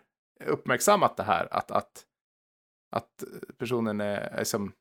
uppmärksammat 0.45 1.17
det 1.17 1.23
här. 1.23 1.49
Att, 1.51 1.71
att, 1.71 2.05
att 2.97 3.25
personen 3.59 4.01
är, 4.01 4.21
är 4.21 4.45
som, 4.45 4.73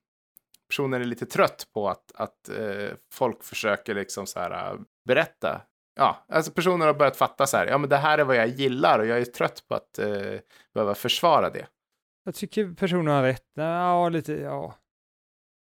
personen 0.69 1.01
är 1.01 1.05
lite 1.05 1.25
trött 1.25 1.67
på 1.74 1.89
att, 1.89 2.12
att 2.15 2.50
eh, 2.50 2.89
folk 3.13 3.43
försöker 3.43 3.96
liksom 3.96 4.27
så 4.27 4.39
här 4.39 4.74
äh, 4.74 4.79
berätta. 5.08 5.62
Ja, 5.99 6.25
alltså 6.27 6.51
personen 6.51 6.87
har 6.87 6.93
börjat 6.93 7.17
fatta 7.17 7.47
så 7.47 7.57
här, 7.57 7.67
ja 7.67 7.77
men 7.77 7.89
det 7.89 7.97
här 7.97 8.17
är 8.17 8.23
vad 8.23 8.35
jag 8.35 8.47
gillar 8.47 8.99
och 8.99 9.05
jag 9.05 9.19
är 9.19 9.25
trött 9.25 9.63
på 9.67 9.75
att 9.75 9.99
eh, 9.99 10.39
behöva 10.73 10.95
försvara 10.95 11.49
det. 11.49 11.67
jag 12.23 12.35
tycker 12.35 12.73
personen 12.73 13.07
har 13.07 13.23
rätt. 13.23 13.45
Ja, 13.53 14.09
lite, 14.09 14.33
ja. 14.33 14.75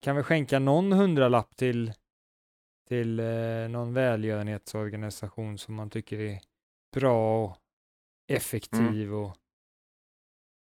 Kan 0.02 0.16
vi 0.16 0.22
skänka 0.22 0.58
någon 0.58 0.92
hundralapp 0.92 1.56
till, 1.56 1.92
till 2.88 3.20
eh, 3.20 3.68
någon 3.70 3.94
välgörenhetsorganisation 3.94 5.58
som 5.58 5.74
man 5.74 5.90
tycker 5.90 6.18
är 6.20 6.40
bra 6.94 7.44
och 7.44 7.56
effektiv 8.28 8.80
Mm. 9.08 9.14
och 9.14 9.36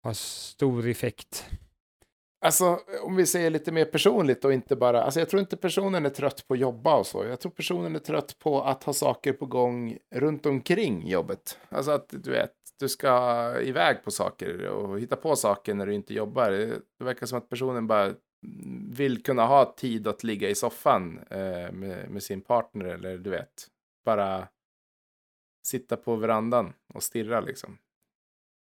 har 0.03 0.13
stor 0.13 0.87
effekt. 0.87 1.49
Alltså, 2.43 2.79
om 3.03 3.15
vi 3.15 3.25
säger 3.25 3.49
lite 3.49 3.71
mer 3.71 3.85
personligt 3.85 4.45
och 4.45 4.53
inte 4.53 4.75
bara, 4.75 5.03
alltså 5.03 5.19
jag 5.19 5.29
tror 5.29 5.39
inte 5.39 5.57
personen 5.57 6.05
är 6.05 6.09
trött 6.09 6.47
på 6.47 6.53
att 6.53 6.59
jobba 6.59 6.95
och 6.95 7.07
så. 7.07 7.25
Jag 7.25 7.39
tror 7.39 7.51
personen 7.51 7.95
är 7.95 7.99
trött 7.99 8.39
på 8.39 8.61
att 8.61 8.83
ha 8.83 8.93
saker 8.93 9.33
på 9.33 9.45
gång 9.45 9.97
runt 10.15 10.45
omkring 10.45 11.07
jobbet. 11.07 11.59
Alltså 11.69 11.91
att 11.91 12.09
du 12.09 12.31
vet, 12.31 12.51
du 12.79 12.89
ska 12.89 13.53
iväg 13.61 14.03
på 14.03 14.11
saker 14.11 14.67
och 14.67 14.99
hitta 14.99 15.15
på 15.15 15.35
saker 15.35 15.73
när 15.73 15.85
du 15.85 15.93
inte 15.93 16.13
jobbar. 16.13 16.51
Det 16.99 17.05
verkar 17.05 17.25
som 17.25 17.37
att 17.37 17.49
personen 17.49 17.87
bara 17.87 18.13
vill 18.89 19.23
kunna 19.23 19.45
ha 19.45 19.73
tid 19.77 20.07
att 20.07 20.23
ligga 20.23 20.49
i 20.49 20.55
soffan 20.55 21.19
eh, 21.29 21.71
med, 21.71 22.09
med 22.09 22.23
sin 22.23 22.41
partner 22.41 22.85
eller 22.85 23.17
du 23.17 23.29
vet, 23.29 23.67
bara 24.05 24.47
sitta 25.65 25.97
på 25.97 26.15
verandan 26.15 26.73
och 26.93 27.03
stirra 27.03 27.41
liksom. 27.41 27.77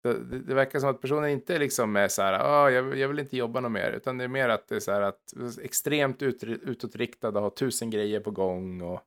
Det, 0.03 0.39
det, 0.39 0.55
verkar 0.55 0.79
som 0.81 0.89
att 0.91 1.01
personen 1.01 1.31
inte 1.31 1.59
liksom 1.59 1.97
är 1.97 2.09
så 2.09 2.23
här, 2.23 2.33
ah, 2.33 2.71
jag, 2.71 2.99
jag 2.99 3.09
vill 3.09 3.19
inte 3.19 3.37
jobba 3.37 3.61
något 3.61 3.73
mer, 3.73 3.91
utan 3.93 4.19
det 4.19 4.25
är 4.25 4.29
mer 4.29 4.49
att 4.49 4.69
det 4.69 4.77
är 4.77 4.81
så 4.81 4.93
här 4.93 5.01
att 5.03 5.35
extremt 5.63 6.23
ut, 6.23 6.45
utåtriktad, 6.45 7.31
har 7.41 7.51
tusen 7.51 7.91
grejer 7.91 8.21
på 8.21 8.31
gång 8.31 8.81
och 8.83 9.01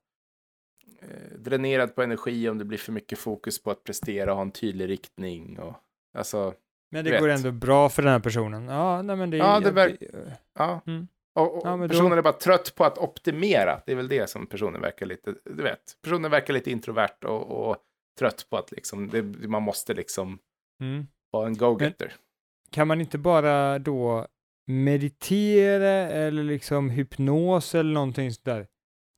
eh, 1.02 1.38
dränerad 1.40 1.96
på 1.96 2.02
energi 2.04 2.50
om 2.50 2.58
det 2.58 2.66
blir 2.66 2.78
för 2.78 2.92
mycket 2.92 3.20
fokus 3.20 3.64
på 3.64 3.72
att 3.72 3.84
prestera 3.84 4.32
och 4.32 4.36
ha 4.36 4.42
en 4.42 4.52
tydlig 4.52 4.90
riktning 4.90 5.60
och 5.60 5.76
alltså, 6.18 6.54
Men 6.92 7.06
det 7.06 7.12
Vet. 7.12 7.20
går 7.22 7.30
ändå 7.30 7.52
bra 7.52 7.90
för 7.90 8.02
den 8.04 8.12
här 8.12 8.20
personen. 8.20 8.68
Ja, 8.68 9.02
nej 9.02 9.16
men 9.16 9.30
det 9.30 9.38
Ja, 9.38 9.60
det 9.60 9.66
jag- 9.66 9.74
verk- 9.74 10.04
ja. 10.58 10.82
Mm. 10.88 11.08
Och, 11.36 11.56
och 11.58 11.62
Ja, 11.68 11.78
men 11.78 11.88
då- 11.90 11.94
personen 11.94 12.18
är 12.18 12.22
bara 12.22 12.34
trött 12.34 12.76
på 12.76 12.84
att 12.86 12.98
optimera. 12.98 13.82
Det 13.86 13.92
är 13.92 13.96
väl 13.96 14.08
det 14.08 14.30
som 14.30 14.46
personen 14.48 14.82
verkar 14.82 15.06
lite, 15.06 15.34
du 15.44 15.64
vet, 15.64 15.98
personen 16.04 16.32
verkar 16.32 16.54
lite 16.54 16.72
introvert 16.72 17.24
och, 17.26 17.70
och 17.70 17.78
trött 18.20 18.48
på 18.50 18.58
att 18.58 18.72
liksom, 18.72 19.10
det, 19.10 19.22
man 19.48 19.64
måste 19.64 19.94
liksom 19.94 20.40
Mm. 20.82 21.08
vara 21.32 21.48
en 21.48 21.58
go-getter. 21.58 22.13
kan 22.72 22.88
man 22.88 23.01
inte 23.01 23.18
bara 23.18 23.80
då 23.80 24.27
meditera 24.68 26.10
eller 26.10 26.44
liksom 26.44 26.89
hypnos 26.89 27.75
eller 27.75 27.94
någonting 27.94 28.32
sådär? 28.32 28.68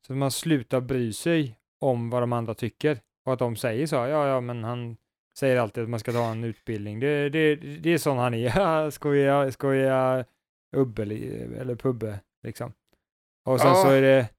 Så 0.08 0.14
att 0.14 0.18
man 0.18 0.32
slutar 0.32 0.82
bry 0.82 1.14
sig 1.14 1.58
om 1.82 2.10
vad 2.10 2.22
de 2.24 2.34
andra 2.34 2.54
tycker 2.54 3.00
och 3.26 3.34
att 3.34 3.40
de 3.40 3.56
säger 3.56 3.88
så. 3.88 3.96
Ja, 3.96 4.28
ja, 4.28 4.42
men 4.42 4.64
han 4.64 4.98
säger 5.40 5.58
alltid 5.58 5.84
att 5.84 5.90
man 5.90 6.00
ska 6.00 6.12
ta 6.12 6.32
en 6.32 6.44
utbildning. 6.44 7.00
Det, 7.00 7.30
det, 7.30 7.56
det 7.56 7.90
är 7.90 7.98
sån 7.98 8.18
han 8.18 8.34
är. 8.34 8.58
Ja, 8.60 8.92
skoja, 8.92 9.52
skoja, 9.52 10.26
ubbe 10.76 11.04
eller 11.04 11.76
pubbe 11.76 12.20
liksom. 12.44 12.74
Och 13.46 13.60
sen 13.60 13.70
Ja. 13.70 13.76
så 13.84 13.90
är 13.90 14.02
det 14.02 14.30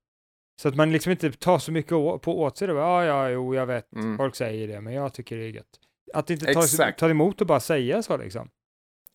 så 0.62 0.68
att 0.68 0.74
man 0.76 0.92
liksom 0.92 1.12
inte 1.12 1.32
tar 1.32 1.58
så 1.58 1.72
mycket 1.72 1.90
på 1.90 2.40
åt 2.42 2.56
sig. 2.56 2.68
Då. 2.68 2.74
Ja, 2.74 3.04
ja, 3.04 3.30
jo, 3.30 3.54
jag 3.54 3.66
vet. 3.66 3.92
Mm. 3.92 4.16
Folk 4.16 4.36
säger 4.36 4.68
det, 4.68 4.80
men 4.80 4.92
jag 4.92 5.14
tycker 5.14 5.36
det 5.36 5.44
är 5.44 5.48
gött. 5.50 5.80
Att 6.14 6.30
inte 6.30 6.52
ta, 6.54 6.64
Exakt. 6.64 6.98
ta 6.98 7.10
emot 7.10 7.40
och 7.40 7.46
bara 7.46 7.60
säga 7.60 8.02
så 8.02 8.16
liksom. 8.16 8.50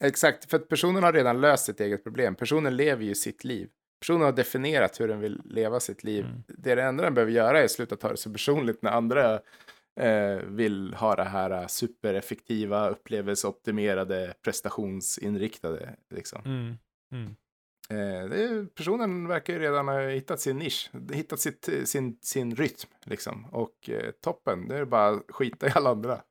Exakt, 0.03 0.49
för 0.49 0.57
att 0.57 0.67
personen 0.67 1.03
har 1.03 1.13
redan 1.13 1.41
löst 1.41 1.65
sitt 1.65 1.79
eget 1.79 2.03
problem. 2.03 2.35
Personen 2.35 2.75
lever 2.75 3.03
ju 3.03 3.15
sitt 3.15 3.43
liv. 3.43 3.69
Personen 3.99 4.21
har 4.21 4.31
definierat 4.31 4.99
hur 4.99 5.07
den 5.07 5.19
vill 5.19 5.41
leva 5.45 5.79
sitt 5.79 6.03
liv. 6.03 6.25
Mm. 6.25 6.43
Det 6.47 6.75
det 6.75 6.83
enda 6.83 7.03
den 7.03 7.13
behöver 7.13 7.31
göra 7.31 7.59
är 7.59 7.65
att 7.65 7.71
sluta 7.71 7.95
ta 7.95 8.09
det 8.09 8.17
så 8.17 8.31
personligt 8.31 8.81
när 8.81 8.91
andra 8.91 9.39
eh, 9.99 10.35
vill 10.45 10.93
ha 10.93 11.15
det 11.15 11.23
här 11.23 11.51
eh, 11.51 11.67
supereffektiva, 11.67 12.89
upplevelseoptimerade, 12.89 14.33
prestationsinriktade. 14.43 15.95
Liksom. 16.09 16.41
Mm. 16.45 16.77
Mm. 17.11 17.35
Eh, 17.89 18.29
det 18.29 18.75
personen 18.75 19.27
verkar 19.27 19.53
ju 19.53 19.59
redan 19.59 19.87
ha 19.87 20.09
hittat 20.09 20.39
sin 20.39 20.57
nisch, 20.57 20.91
hittat 21.13 21.39
sitt, 21.39 21.69
sin, 21.83 22.17
sin 22.21 22.55
rytm. 22.55 22.89
Liksom. 23.05 23.45
Och 23.45 23.89
eh, 23.89 24.11
toppen, 24.11 24.67
det 24.67 24.77
är 24.77 24.85
bara 24.85 25.09
att 25.09 25.23
skita 25.29 25.67
i 25.67 25.71
alla 25.75 25.89
andra. 25.89 26.21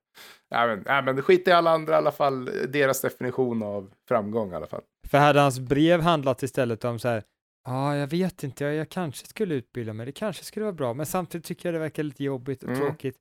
Nej 0.51 0.69
men, 0.69 0.83
nej, 0.87 1.03
men 1.03 1.23
skita 1.23 1.51
i 1.51 1.55
alla 1.55 1.71
andra 1.71 1.93
i 1.93 1.97
alla 1.97 2.13
fall, 2.13 2.45
deras 2.69 3.01
definition 3.01 3.63
av 3.63 3.91
framgång 4.09 4.53
i 4.53 4.55
alla 4.55 4.67
fall. 4.67 4.83
För 5.09 5.19
hade 5.19 5.41
hans 5.41 5.61
brev 5.61 6.01
handlat 6.01 6.43
istället 6.43 6.85
om 6.85 6.99
så 6.99 7.09
här, 7.09 7.23
ja, 7.67 7.97
jag 7.97 8.07
vet 8.07 8.43
inte, 8.45 8.65
jag, 8.65 8.75
jag 8.75 8.89
kanske 8.89 9.27
skulle 9.27 9.55
utbilda 9.55 9.93
mig, 9.93 10.07
det 10.07 10.13
kanske 10.13 10.45
skulle 10.45 10.65
vara 10.65 10.73
bra, 10.75 10.95
men 10.95 11.07
samtidigt 11.07 11.45
tycker 11.47 11.69
jag 11.69 11.75
det 11.75 11.79
verkar 11.79 12.03
lite 12.03 12.25
jobbigt 12.25 12.63
och 12.63 12.69
Mm. 12.69 12.81
tråkigt. 12.81 13.17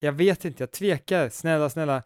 Jag 0.00 0.12
vet 0.12 0.44
inte, 0.44 0.62
jag 0.62 0.70
tvekar, 0.70 1.28
snälla, 1.28 1.70
snälla, 1.70 2.02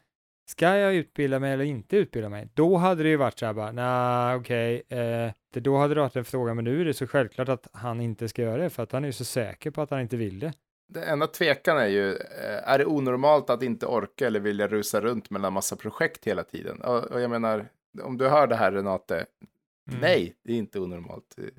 ska 0.51 0.77
jag 0.77 0.95
utbilda 0.95 1.39
mig 1.39 1.53
eller 1.53 1.65
inte 1.65 1.97
utbilda 1.97 2.29
mig? 2.29 2.49
Då 2.55 2.77
hade 2.77 3.03
det 3.03 3.09
ju 3.09 3.17
varit 3.17 3.39
så 3.39 3.47
här 3.47 3.53
bara, 3.53 3.73
nej, 3.73 4.37
okej, 4.37 4.83
eh, 4.89 5.33
det, 5.53 5.61
då 5.61 5.77
hade 5.77 5.95
det 5.95 6.01
varit 6.01 6.17
en 6.17 6.25
fråga, 6.25 6.55
men 6.55 6.65
nu 6.65 6.81
är 6.81 6.85
det 6.85 6.95
så 6.95 7.07
självklart 7.07 7.49
att 7.49 7.67
han 7.73 8.01
inte 8.01 8.29
ska 8.29 8.43
göra 8.43 8.63
det, 8.63 8.71
för 8.71 8.83
att 8.83 8.93
han 8.93 9.05
är 9.05 9.09
ju 9.09 9.13
så 9.13 9.25
säker 9.25 9.71
på 9.71 9.83
att 9.83 9.91
han 9.91 10.01
inte 10.01 10.17
vill 10.17 10.39
det. 10.39 10.53
Det 10.93 11.03
enda 11.05 11.27
tvekan 11.27 11.79
är 11.79 11.87
ju, 11.87 12.11
eh, 12.17 12.69
är 12.69 12.79
det 12.79 12.87
onormalt 12.87 13.51
att 13.51 13.63
inte 13.63 13.87
orka 13.87 14.27
eller 14.27 14.41
vilja 14.41 14.69
rusa 14.69 15.01
runt 15.01 15.31
mellan 15.31 15.53
massa 15.53 15.77
projekt 15.77 16.25
hela 16.27 16.45
tiden? 16.45 16.81
Och, 16.81 17.05
och 17.05 17.21
jag 17.21 17.31
menar, 17.31 17.69
om 18.03 18.19
du 18.19 18.29
hör 18.29 18.47
det 18.47 18.57
här 18.57 18.73
Renate, 18.73 19.27
Mm. 19.91 20.01
nej, 20.01 20.37
det 20.45 20.53
är 20.53 20.57
inte 20.57 20.81
onormalt. 20.81 21.35
Det- 21.37 21.51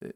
det- 0.00 0.12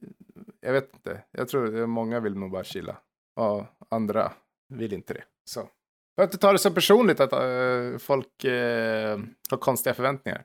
Jag 0.60 0.72
vet 0.72 0.94
inte, 0.94 1.22
jag 1.30 1.48
tror 1.48 1.86
många 1.86 2.20
vill 2.20 2.36
nog 2.36 2.50
bara 2.50 2.64
chilla. 2.64 2.96
Och 3.36 3.64
andra 3.88 4.32
vill 4.68 4.92
inte 4.92 5.14
det. 5.14 5.24
Så. 5.44 5.68
Jag 6.16 6.24
inte 6.26 6.38
ta 6.38 6.52
det 6.52 6.58
så 6.58 6.70
personligt 6.70 7.20
att 7.20 7.32
eh, 7.32 7.98
folk 7.98 8.44
eh, 8.44 9.18
har 9.50 9.56
konstiga 9.58 9.94
förväntningar. 9.94 10.44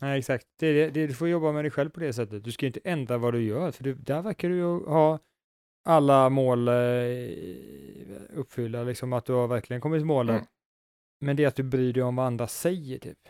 Nej, 0.00 0.18
exakt. 0.18 0.46
Det 0.58 0.90
det, 0.90 1.06
du 1.06 1.14
får 1.14 1.28
jobba 1.28 1.52
med 1.52 1.64
dig 1.64 1.70
själv 1.70 1.90
på 1.90 2.00
det 2.00 2.12
sättet. 2.12 2.44
Du 2.44 2.52
ska 2.52 2.66
inte 2.66 2.80
ändra 2.84 3.18
vad 3.18 3.34
du 3.34 3.42
gör, 3.42 3.70
för 3.70 3.84
du, 3.84 3.94
där 3.94 4.22
verkar 4.22 4.48
du 4.48 4.56
ju 4.56 4.84
ha 4.86 5.18
alla 5.84 6.28
mål 6.28 6.68
eh, 6.68 6.74
uppfyllda, 8.34 8.82
liksom 8.82 9.12
att 9.12 9.24
du 9.24 9.32
har 9.32 9.48
verkligen 9.48 9.80
kommit 9.80 9.98
till 9.98 10.06
målet. 10.06 10.36
Mm. 10.36 10.46
Men 11.20 11.36
det 11.36 11.44
är 11.44 11.48
att 11.48 11.56
du 11.56 11.62
bryr 11.62 11.92
dig 11.92 12.02
om 12.02 12.16
vad 12.16 12.26
andra 12.26 12.48
säger, 12.48 12.98
typ. 12.98 13.28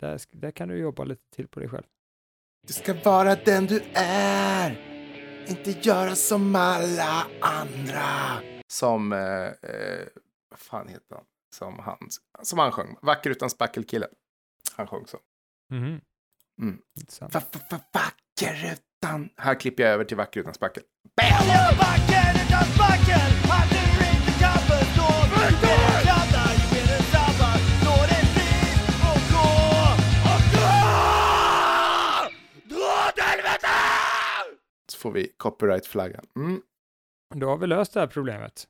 Där, 0.00 0.20
där 0.30 0.50
kan 0.50 0.68
du 0.68 0.76
jobba 0.78 1.04
lite 1.04 1.30
till 1.30 1.48
på 1.48 1.60
dig 1.60 1.68
själv. 1.68 1.84
Du 2.66 2.72
ska 2.72 2.94
vara 2.94 3.34
den 3.34 3.66
du 3.66 3.82
är, 3.94 4.70
inte 5.48 5.70
göra 5.70 6.14
som 6.14 6.56
alla 6.56 7.26
andra. 7.40 8.42
Som, 8.66 9.12
eh, 9.12 9.18
eh, 9.46 10.06
vad 10.50 10.58
fan 10.58 10.88
heter 10.88 11.14
han? 11.14 11.24
Som 11.54 11.78
han, 11.78 12.08
som 12.42 12.58
han 12.58 12.72
sjöng, 12.72 12.96
Vacker 13.02 13.30
utan 13.30 13.50
spackelkille. 13.50 14.06
Han 14.76 14.86
sjöng 14.86 15.06
så. 15.06 15.18
Mhm. 15.70 16.00
Mm. 16.62 16.78
Intressant. 17.00 17.34
Va- 17.34 17.42
va- 17.52 17.60
va- 17.70 17.80
Vacker 17.92 18.72
utan... 18.72 19.28
Här 19.36 19.54
klipper 19.60 19.82
jag 19.82 19.92
över 19.92 20.04
till 20.04 20.16
Vacker 20.16 20.40
utan 20.40 20.54
spackel. 20.54 20.82
Jag 21.16 21.76
backar 21.78 22.30
utan 22.46 22.64
spackel 22.74 23.30
Hade 23.50 23.80
du 23.98 24.10
inte 24.16 24.40
kaffet 24.40 24.96
då! 24.96 25.04
Så 34.88 34.98
får 34.98 35.12
vi 35.12 35.28
copyright-flaggan. 35.36 36.24
Mm. 36.36 36.62
Då 37.34 37.48
har 37.48 37.56
vi 37.56 37.66
löst 37.66 37.92
det 37.94 38.00
här 38.00 38.06
problemet. 38.06 38.64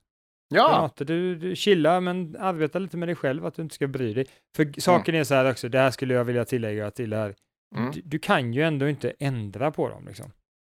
Ja, 0.48 0.90
du, 0.96 1.34
du 1.36 1.56
chilla, 1.56 2.00
men 2.00 2.36
arbeta 2.38 2.78
lite 2.78 2.96
med 2.96 3.08
dig 3.08 3.16
själv, 3.16 3.46
att 3.46 3.54
du 3.54 3.62
inte 3.62 3.74
ska 3.74 3.86
bry 3.86 4.14
dig. 4.14 4.26
För 4.56 4.80
saken 4.80 5.14
är 5.14 5.24
så 5.24 5.34
här 5.34 5.50
också, 5.50 5.68
det 5.68 5.78
här 5.78 5.90
skulle 5.90 6.14
jag 6.14 6.24
vilja 6.24 6.44
tillägga 6.44 6.90
till 6.90 7.10
det 7.10 7.16
här. 7.16 7.34
Mm. 7.76 7.90
Du, 7.92 8.00
du 8.04 8.18
kan 8.18 8.52
ju 8.54 8.62
ändå 8.62 8.88
inte 8.88 9.12
ändra 9.18 9.70
på 9.70 9.88
dem, 9.88 10.06
liksom. 10.06 10.32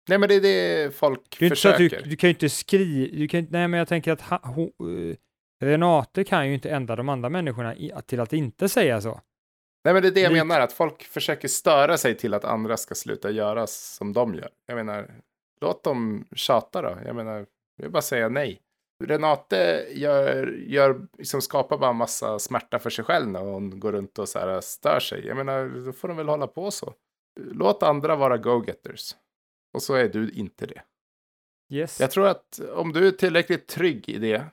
nej 0.10 0.18
men 0.18 0.30
det 0.30 0.36
är 0.36 0.42
det 0.42 0.96
folk 0.96 1.39
Det 1.39 1.46
är 1.46 1.51
att 1.51 1.58
försöker. 1.58 2.01
du, 2.04 2.10
du 2.10 2.15
kan 2.15 2.27
ju 2.27 2.34
inte 2.34 2.50
skriva, 2.50 3.18
du 3.18 3.27
kan, 3.27 3.39
inte- 3.39 3.51
nej 3.54 3.68
men 3.68 3.77
jag 3.77 3.88
tänker 3.88 4.12
att 4.12 4.22
ha, 4.22 4.38
ho, 4.44 4.63
eh, 4.63 5.15
Renate 5.63 6.24
kan 6.24 6.48
ju 6.48 6.54
inte 6.54 6.70
ändra 6.70 6.96
de 6.96 7.10
andra 7.10 7.30
människorna 7.30 7.75
i, 7.75 7.92
till 8.06 8.20
att 8.20 8.34
inte 8.34 8.70
säga 8.70 9.01
så. 9.01 9.22
Nej, 9.84 9.94
men 9.94 10.04
det 10.04 10.08
är 10.10 10.12
det 10.12 10.20
jag 10.22 10.32
Likt- 10.34 10.46
menar, 10.46 10.60
att 10.62 10.74
folk 10.74 11.04
försöker 11.04 11.48
störa 11.48 11.98
sig 11.98 12.18
till 12.18 12.34
att 12.34 12.46
andra 12.46 12.77
ska 12.77 12.96
sluta 12.96 13.32
göra 13.32 13.68
som 13.68 14.13
de 14.13 14.36
gör. 14.36 14.50
Jag 14.68 14.75
menar, 14.75 15.12
låt 15.62 15.84
dem 15.84 16.25
tjata 16.36 16.82
då. 16.82 16.98
Jag 17.06 17.15
menar, 17.15 17.34
jag 17.77 17.84
vill 17.84 17.92
bara 17.92 18.01
säga 18.01 18.30
nej. 18.30 18.60
Renate 19.04 19.88
gör, 19.92 20.48
gör, 20.48 21.08
liksom 21.18 21.42
skapar 21.42 21.78
bara 21.78 21.94
massa 21.94 22.40
smärta 22.40 22.80
för 22.80 22.90
sig 22.90 23.06
själv 23.06 23.28
när 23.28 23.40
hon 23.40 23.80
går 23.80 23.92
runt 23.92 24.20
och 24.20 24.30
så 24.30 24.40
här 24.40 24.62
stör 24.62 25.00
sig. 25.00 25.28
Jag 25.28 25.38
menar, 25.38 25.86
då 25.86 25.94
får 25.94 26.08
de 26.08 26.18
väl 26.18 26.30
hålla 26.30 26.48
på 26.48 26.72
så. 26.72 26.94
Låt 27.40 27.84
andra 27.84 28.16
vara 28.16 28.38
go-getters. 28.38 29.16
Och 29.74 29.82
så 29.82 29.94
är 29.94 30.10
du 30.10 30.32
inte 30.32 30.66
det. 30.66 30.82
Yes. 31.74 32.00
Jag 32.00 32.12
tror 32.12 32.28
att 32.28 32.60
om 32.74 32.94
du 32.94 33.08
är 33.08 33.12
tillräckligt 33.12 33.68
trygg 33.68 34.10
i 34.10 34.20
det 34.20 34.46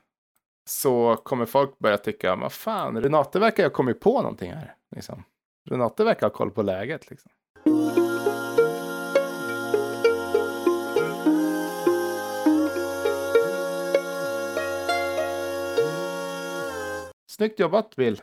så 0.70 1.16
kommer 1.16 1.46
folk 1.46 1.78
börja 1.78 1.98
tycka, 1.98 2.36
vad 2.36 2.52
fan, 2.52 3.02
Renate 3.02 3.38
verkar 3.38 3.62
ha 3.62 3.70
kommit 3.70 4.00
på 4.00 4.22
någonting 4.22 4.52
här. 4.52 4.74
Liksom. 4.96 5.24
Renate 5.70 6.04
verkar 6.04 6.26
ha 6.26 6.34
koll 6.34 6.50
på 6.50 6.62
läget. 6.62 7.10
Liksom. 7.10 7.30
Snyggt 17.42 17.60
jobbat 17.60 17.96
Bill. 17.96 18.20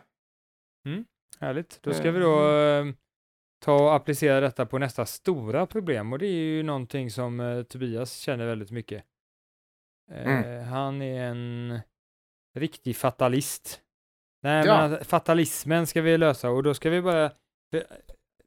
Härligt. 1.39 1.79
Då 1.83 1.93
ska 1.93 2.11
vi 2.11 2.19
då 2.19 2.51
eh, 2.51 2.85
ta 3.65 3.75
och 3.83 3.95
applicera 3.95 4.39
detta 4.39 4.65
på 4.65 4.77
nästa 4.77 5.05
stora 5.05 5.65
problem 5.65 6.13
och 6.13 6.19
det 6.19 6.25
är 6.27 6.43
ju 6.43 6.63
någonting 6.63 7.11
som 7.11 7.39
eh, 7.39 7.63
Tobias 7.63 8.17
känner 8.17 8.45
väldigt 8.45 8.71
mycket. 8.71 9.03
Eh, 10.11 10.61
Han 10.63 11.01
är 11.01 11.23
en 11.23 11.79
riktig 12.59 12.95
fatalist. 12.95 13.81
Nej, 14.43 14.65
Ja. 14.65 14.87
men 14.87 15.03
fatalismen 15.05 15.87
ska 15.87 16.01
vi 16.01 16.17
lösa 16.17 16.49
och 16.49 16.63
då 16.63 16.73
ska 16.73 16.89
vi 16.89 17.01
bara... 17.01 17.31
Vi, 17.71 17.83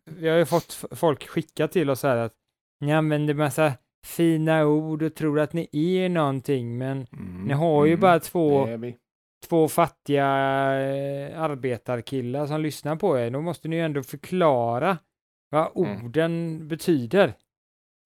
vi 0.04 0.28
har 0.28 0.38
ju 0.38 0.46
fått 0.46 0.72
folk 0.90 1.28
skicka 1.28 1.68
till 1.68 1.90
oss 1.90 2.02
här 2.02 2.16
att 2.16 2.34
ni 2.80 2.92
använder 2.92 3.34
massa 3.34 3.72
fina 4.06 4.66
ord 4.66 5.02
och 5.02 5.14
tror 5.14 5.40
att 5.40 5.52
ni 5.52 5.68
är 5.72 6.08
någonting, 6.08 6.78
men 6.78 7.06
Mm, 7.12 7.44
ni 7.44 7.54
har 7.54 7.84
ju 7.86 7.92
mm, 7.92 8.00
bara 8.00 8.20
två. 8.20 8.66
Två 9.42 9.68
fattiga 9.68 10.24
eh, 10.80 11.40
arbetarkillar 11.42 12.46
som 12.46 12.60
lyssnar 12.60 12.96
på 12.96 13.18
er, 13.18 13.30
då 13.30 13.40
måste 13.40 13.68
ni 13.68 13.76
ju 13.76 13.82
ändå 13.82 14.02
förklara 14.02 14.98
vad 15.50 15.76
Mm. 15.76 16.04
orden 16.04 16.68
betyder. 16.68 17.34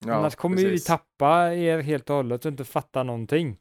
Ja, 0.05 0.13
Annars 0.13 0.35
kommer 0.35 0.57
ju 0.57 0.63
vi 0.65 0.71
precis. 0.71 0.87
tappa 0.87 1.53
er 1.53 1.79
helt 1.79 2.09
och 2.09 2.15
hållet 2.15 2.45
och 2.45 2.51
inte 2.51 2.65
fatta 2.65 3.03
någonting. 3.03 3.57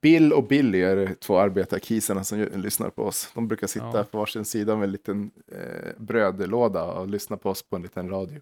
Bill 0.00 0.32
och 0.32 0.44
Billy 0.44 0.82
är 0.82 1.14
två 1.14 1.38
arbetarkisarna 1.38 2.24
som 2.24 2.38
lyssnar 2.54 2.90
på 2.90 3.02
oss. 3.04 3.32
De 3.34 3.48
brukar 3.48 3.66
sitta 3.66 3.96
Ja. 3.96 4.04
på 4.04 4.18
varsin 4.18 4.44
sida 4.44 4.76
med 4.76 4.84
en 4.84 4.92
liten 4.92 5.30
eh, 5.52 5.92
brödlåda 5.98 6.84
och 6.84 7.08
lyssna 7.08 7.36
på 7.36 7.50
oss 7.50 7.62
på 7.62 7.76
en 7.76 7.82
liten 7.82 8.10
radio. 8.10 8.40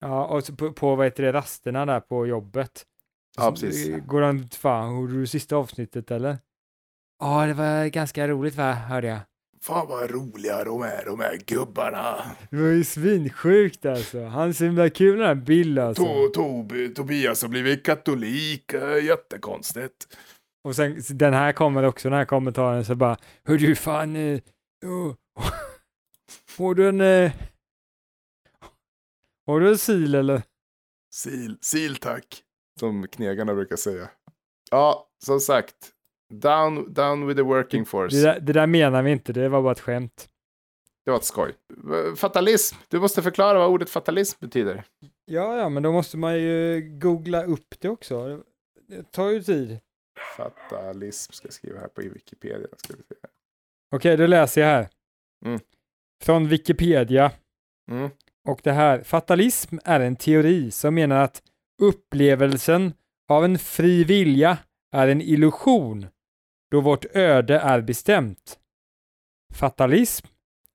Ja, 0.00 0.24
och 0.26 0.58
på, 0.58 0.72
på 0.72 0.94
vad 0.96 1.06
heter 1.06 1.22
det, 1.22 1.32
rasterna 1.32 1.86
där 1.86 2.00
på 2.00 2.26
jobbet. 2.26 2.84
Ja, 3.36 3.42
Så, 3.56 3.66
precis. 3.66 4.04
Går 4.06 4.20
de, 4.20 4.48
fan, 4.48 4.96
hörde 4.96 5.12
du 5.12 5.26
sista 5.26 5.56
avsnittet 5.56 6.10
eller? 6.10 6.38
Ja, 7.18 7.46
det 7.46 7.54
var 7.54 7.86
ganska 7.86 8.28
roligt 8.28 8.54
va, 8.54 8.72
hörde 8.72 9.06
jag. 9.06 9.20
Fan 9.62 9.86
vad 9.88 10.10
roliga 10.10 10.64
de 10.64 10.82
är, 10.82 11.04
de 11.04 11.20
här 11.20 11.36
gubbarna. 11.46 12.36
Det 12.50 12.56
var 12.56 12.68
ju 12.68 12.84
svinsjukt 12.84 13.86
alltså. 13.86 14.24
Han 14.24 14.48
är 14.48 14.52
så 14.52 14.64
himla 14.64 14.90
kul 14.90 15.18
den 15.18 15.26
här 15.26 15.34
Bill 15.34 15.78
alltså. 15.78 16.04
To, 16.04 16.40
Tob- 16.40 16.94
Tobias 16.94 17.42
har 17.42 17.48
blivit 17.48 17.84
katolik, 17.86 18.72
eh, 18.72 19.04
jättekonstigt. 19.04 20.16
Och 20.64 20.76
sen 20.76 21.02
den 21.08 21.34
här 21.34 21.52
kommer 21.52 21.82
också, 21.82 22.08
den 22.10 22.18
här 22.18 22.24
kommentaren 22.24 22.84
så 22.84 22.94
bara 22.94 23.16
Hör 23.44 23.58
du 23.58 23.74
fan, 23.76 24.16
eh, 24.16 24.40
oh, 24.86 25.14
har 26.58 26.74
du 26.74 26.88
en, 26.88 27.00
eh, 27.00 27.32
har 29.46 29.60
du 29.60 29.68
en 29.68 29.78
sil 29.86 30.14
eller? 30.14 30.42
Sil, 31.20 31.52
sil 31.70 31.94
tack. 31.96 32.42
Som 32.80 33.08
knegarna 33.08 33.54
brukar 33.54 33.76
säga. 33.76 34.08
Ja, 34.70 35.08
som 35.24 35.40
sagt. 35.40 35.92
Down, 36.34 36.92
down 36.92 37.26
with 37.26 37.36
the 37.36 37.42
working 37.42 37.84
force. 37.84 38.16
Det 38.16 38.22
där, 38.22 38.40
det 38.40 38.52
där 38.52 38.66
menar 38.66 39.02
vi 39.02 39.10
inte, 39.10 39.32
det 39.32 39.48
var 39.48 39.62
bara 39.62 39.72
ett 39.72 39.80
skämt. 39.80 40.28
Det 41.04 41.10
var 41.10 41.18
ett 41.18 41.24
skoj. 41.24 41.54
Fatalism. 42.16 42.76
Du 42.88 43.00
måste 43.00 43.22
förklara 43.22 43.58
vad 43.58 43.68
ordet 43.68 43.90
fatalism 43.90 44.38
betyder. 44.40 44.84
Ja, 45.24 45.58
ja, 45.58 45.68
men 45.68 45.82
då 45.82 45.92
måste 45.92 46.16
man 46.16 46.38
ju 46.38 46.80
googla 47.00 47.44
upp 47.44 47.74
det 47.78 47.88
också. 47.88 48.42
Det 48.88 49.12
tar 49.12 49.30
ju 49.30 49.42
tid. 49.42 49.78
Fatalism 50.36 51.32
ska 51.32 51.46
jag 51.46 51.52
skriva 51.52 51.80
här 51.80 51.88
på 51.88 52.00
Wikipedia. 52.00 52.68
Ska 52.76 52.94
vi 52.96 53.02
se. 53.02 53.14
Okej, 53.94 54.16
då 54.16 54.26
läser 54.26 54.60
jag 54.60 54.68
här. 54.68 54.88
Mm. 55.44 55.60
Från 56.24 56.48
Wikipedia. 56.48 57.32
Mm. 57.90 58.10
Och 58.48 58.60
det 58.62 58.72
här, 58.72 59.02
fatalism 59.02 59.78
är 59.84 60.00
en 60.00 60.16
teori 60.16 60.70
som 60.70 60.94
menar 60.94 61.16
att 61.16 61.42
upplevelsen 61.82 62.92
av 63.28 63.44
en 63.44 63.58
fri 63.58 64.04
vilja 64.04 64.58
är 64.92 65.08
en 65.08 65.20
illusion 65.20 66.06
då 66.70 66.80
vårt 66.80 67.04
öde 67.04 67.58
är 67.58 67.80
bestämt. 67.80 68.58
Fatalism 69.54 70.26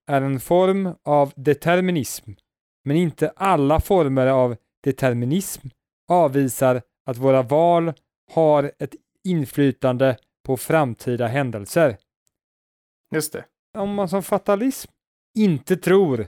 är 0.08 0.22
en 0.22 0.40
form 0.40 0.96
av 1.04 1.34
determinism, 1.36 2.32
men 2.84 2.98
inte 2.98 3.30
alla 3.36 3.80
former 3.80 4.28
av 4.28 4.56
determinism 4.84 5.68
avvisar 6.08 6.82
att 7.06 7.18
våra 7.18 7.42
val 7.42 7.94
har 8.32 8.72
ett 8.80 8.96
inflytande 9.24 10.18
på 10.46 10.58
framtida 10.58 11.28
händelser. 11.28 11.98
Just 13.16 13.34
det. 13.34 13.46
Om 13.78 13.94
man 13.94 14.10
som 14.10 14.24
fatalism 14.24 14.92
inte 15.38 15.78
tror 15.78 16.28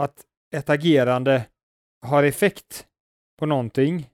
att 0.00 0.24
ett 0.54 0.70
agerande 0.70 1.46
har 2.06 2.24
effekt 2.24 2.86
på 3.38 3.46
någonting 3.46 4.10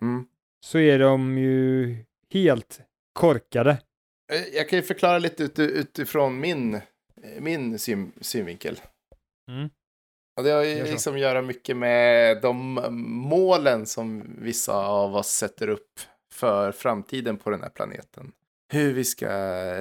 Mm. 0.00 0.26
så 0.60 0.78
är 0.78 0.98
de 0.98 1.38
ju 1.38 1.96
helt 2.30 2.80
korkade. 3.12 3.82
Eh, 4.32 4.54
Jag 4.54 4.68
kan 4.68 4.78
ju 4.78 4.82
förklara 4.82 5.18
lite 5.18 5.42
ut, 5.42 5.58
utifrån 5.58 6.40
min, 6.40 6.74
eh, 6.74 6.80
min 7.40 7.78
syn, 7.78 8.12
synvinkel. 8.20 8.80
Mm. 9.50 9.70
Och 10.36 10.44
det 10.44 10.50
har 10.50 10.64
ju 10.64 10.84
liksom 10.84 11.14
att 11.14 11.20
göra 11.20 11.42
mycket 11.42 11.76
med 11.76 12.42
de 12.42 12.80
målen 13.28 13.86
som 13.86 14.36
vissa 14.38 14.86
av 14.86 15.16
oss 15.16 15.28
sätter 15.28 15.68
upp 15.68 16.00
för 16.32 16.72
framtiden 16.72 17.36
på 17.36 17.50
den 17.50 17.62
här 17.62 17.68
planeten. 17.68 18.32
Hur 18.72 18.92
vi 18.92 19.04
ska 19.04 19.28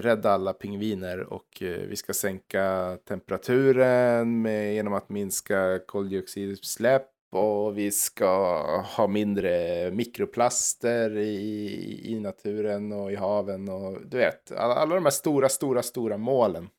rädda 0.01 0.31
alla 0.31 0.53
pingviner 0.53 1.19
och 1.19 1.63
eh, 1.63 1.67
vi 1.67 1.95
ska 1.95 2.13
sänka 2.13 2.97
temperaturen 3.07 4.41
med, 4.41 4.73
genom 4.73 4.93
att 4.93 5.09
minska 5.09 5.79
koldioxidutsläpp 5.87 7.09
och 7.35 7.77
vi 7.77 7.91
ska 7.91 8.61
ha 8.81 9.07
mindre 9.07 9.91
mikroplaster 9.91 11.17
i, 11.17 12.01
i 12.03 12.19
naturen 12.19 12.91
och 12.91 13.11
i 13.11 13.15
haven 13.15 13.69
och 13.69 13.97
du 14.05 14.17
vet, 14.17 14.51
alla, 14.51 14.73
alla 14.75 14.95
de 14.95 15.03
här 15.03 15.11
stora, 15.11 15.49
stora, 15.49 15.83
stora 15.83 16.17
målen 16.17 16.69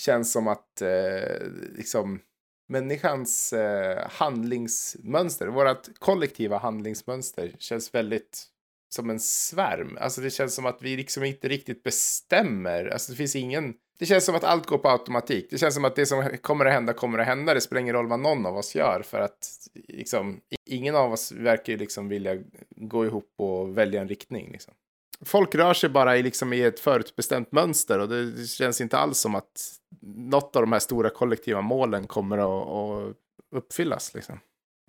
känns 0.00 0.32
som 0.32 0.48
att 0.48 0.82
eh, 0.82 1.46
liksom 1.76 2.20
människans 2.68 3.52
eh, 3.52 4.08
handlingsmönster, 4.10 5.46
vårt 5.46 5.98
kollektiva 5.98 6.58
handlingsmönster 6.58 7.52
känns 7.58 7.94
väldigt 7.94 8.46
som 8.94 9.10
en 9.10 9.20
svärm. 9.20 9.98
Alltså 10.00 10.20
det 10.20 10.30
känns 10.30 10.54
som 10.54 10.66
att 10.66 10.82
vi 10.82 10.96
liksom 10.96 11.24
inte 11.24 11.48
riktigt 11.48 11.82
bestämmer. 11.82 12.86
Alltså 12.86 13.12
det 13.12 13.16
finns 13.16 13.36
ingen... 13.36 13.74
Det 13.98 14.06
känns 14.06 14.24
som 14.24 14.34
att 14.34 14.44
allt 14.44 14.66
går 14.66 14.78
på 14.78 14.88
automatik. 14.88 15.46
Det 15.50 15.58
känns 15.58 15.74
som 15.74 15.84
att 15.84 15.96
det 15.96 16.06
som 16.06 16.28
kommer 16.42 16.66
att 16.66 16.72
hända 16.72 16.92
kommer 16.92 17.18
att 17.18 17.26
hända. 17.26 17.54
Det 17.54 17.60
spelar 17.60 17.80
ingen 17.80 17.94
roll 17.94 18.06
vad 18.06 18.20
någon 18.20 18.46
av 18.46 18.56
oss 18.56 18.74
gör 18.74 19.02
för 19.02 19.20
att 19.20 19.68
liksom, 19.74 20.40
ingen 20.66 20.96
av 20.96 21.12
oss 21.12 21.32
verkar 21.32 21.72
ju 21.72 21.78
liksom 21.78 22.08
vilja 22.08 22.38
gå 22.76 23.06
ihop 23.06 23.34
och 23.38 23.78
välja 23.78 24.00
en 24.00 24.08
riktning. 24.08 24.52
Liksom. 24.52 24.74
Folk 25.20 25.54
rör 25.54 25.74
sig 25.74 25.90
bara 25.90 26.16
i, 26.16 26.22
liksom, 26.22 26.52
i 26.52 26.62
ett 26.62 26.80
förutbestämt 26.80 27.52
mönster 27.52 27.98
och 27.98 28.08
det 28.08 28.46
känns 28.46 28.80
inte 28.80 28.98
alls 28.98 29.18
som 29.18 29.34
att 29.34 29.78
något 30.02 30.56
av 30.56 30.62
de 30.62 30.72
här 30.72 30.78
stora 30.78 31.10
kollektiva 31.10 31.60
målen 31.60 32.06
kommer 32.06 32.38
att, 32.38 32.68
att 32.68 33.16
uppfyllas. 33.56 34.14
Liksom. 34.14 34.38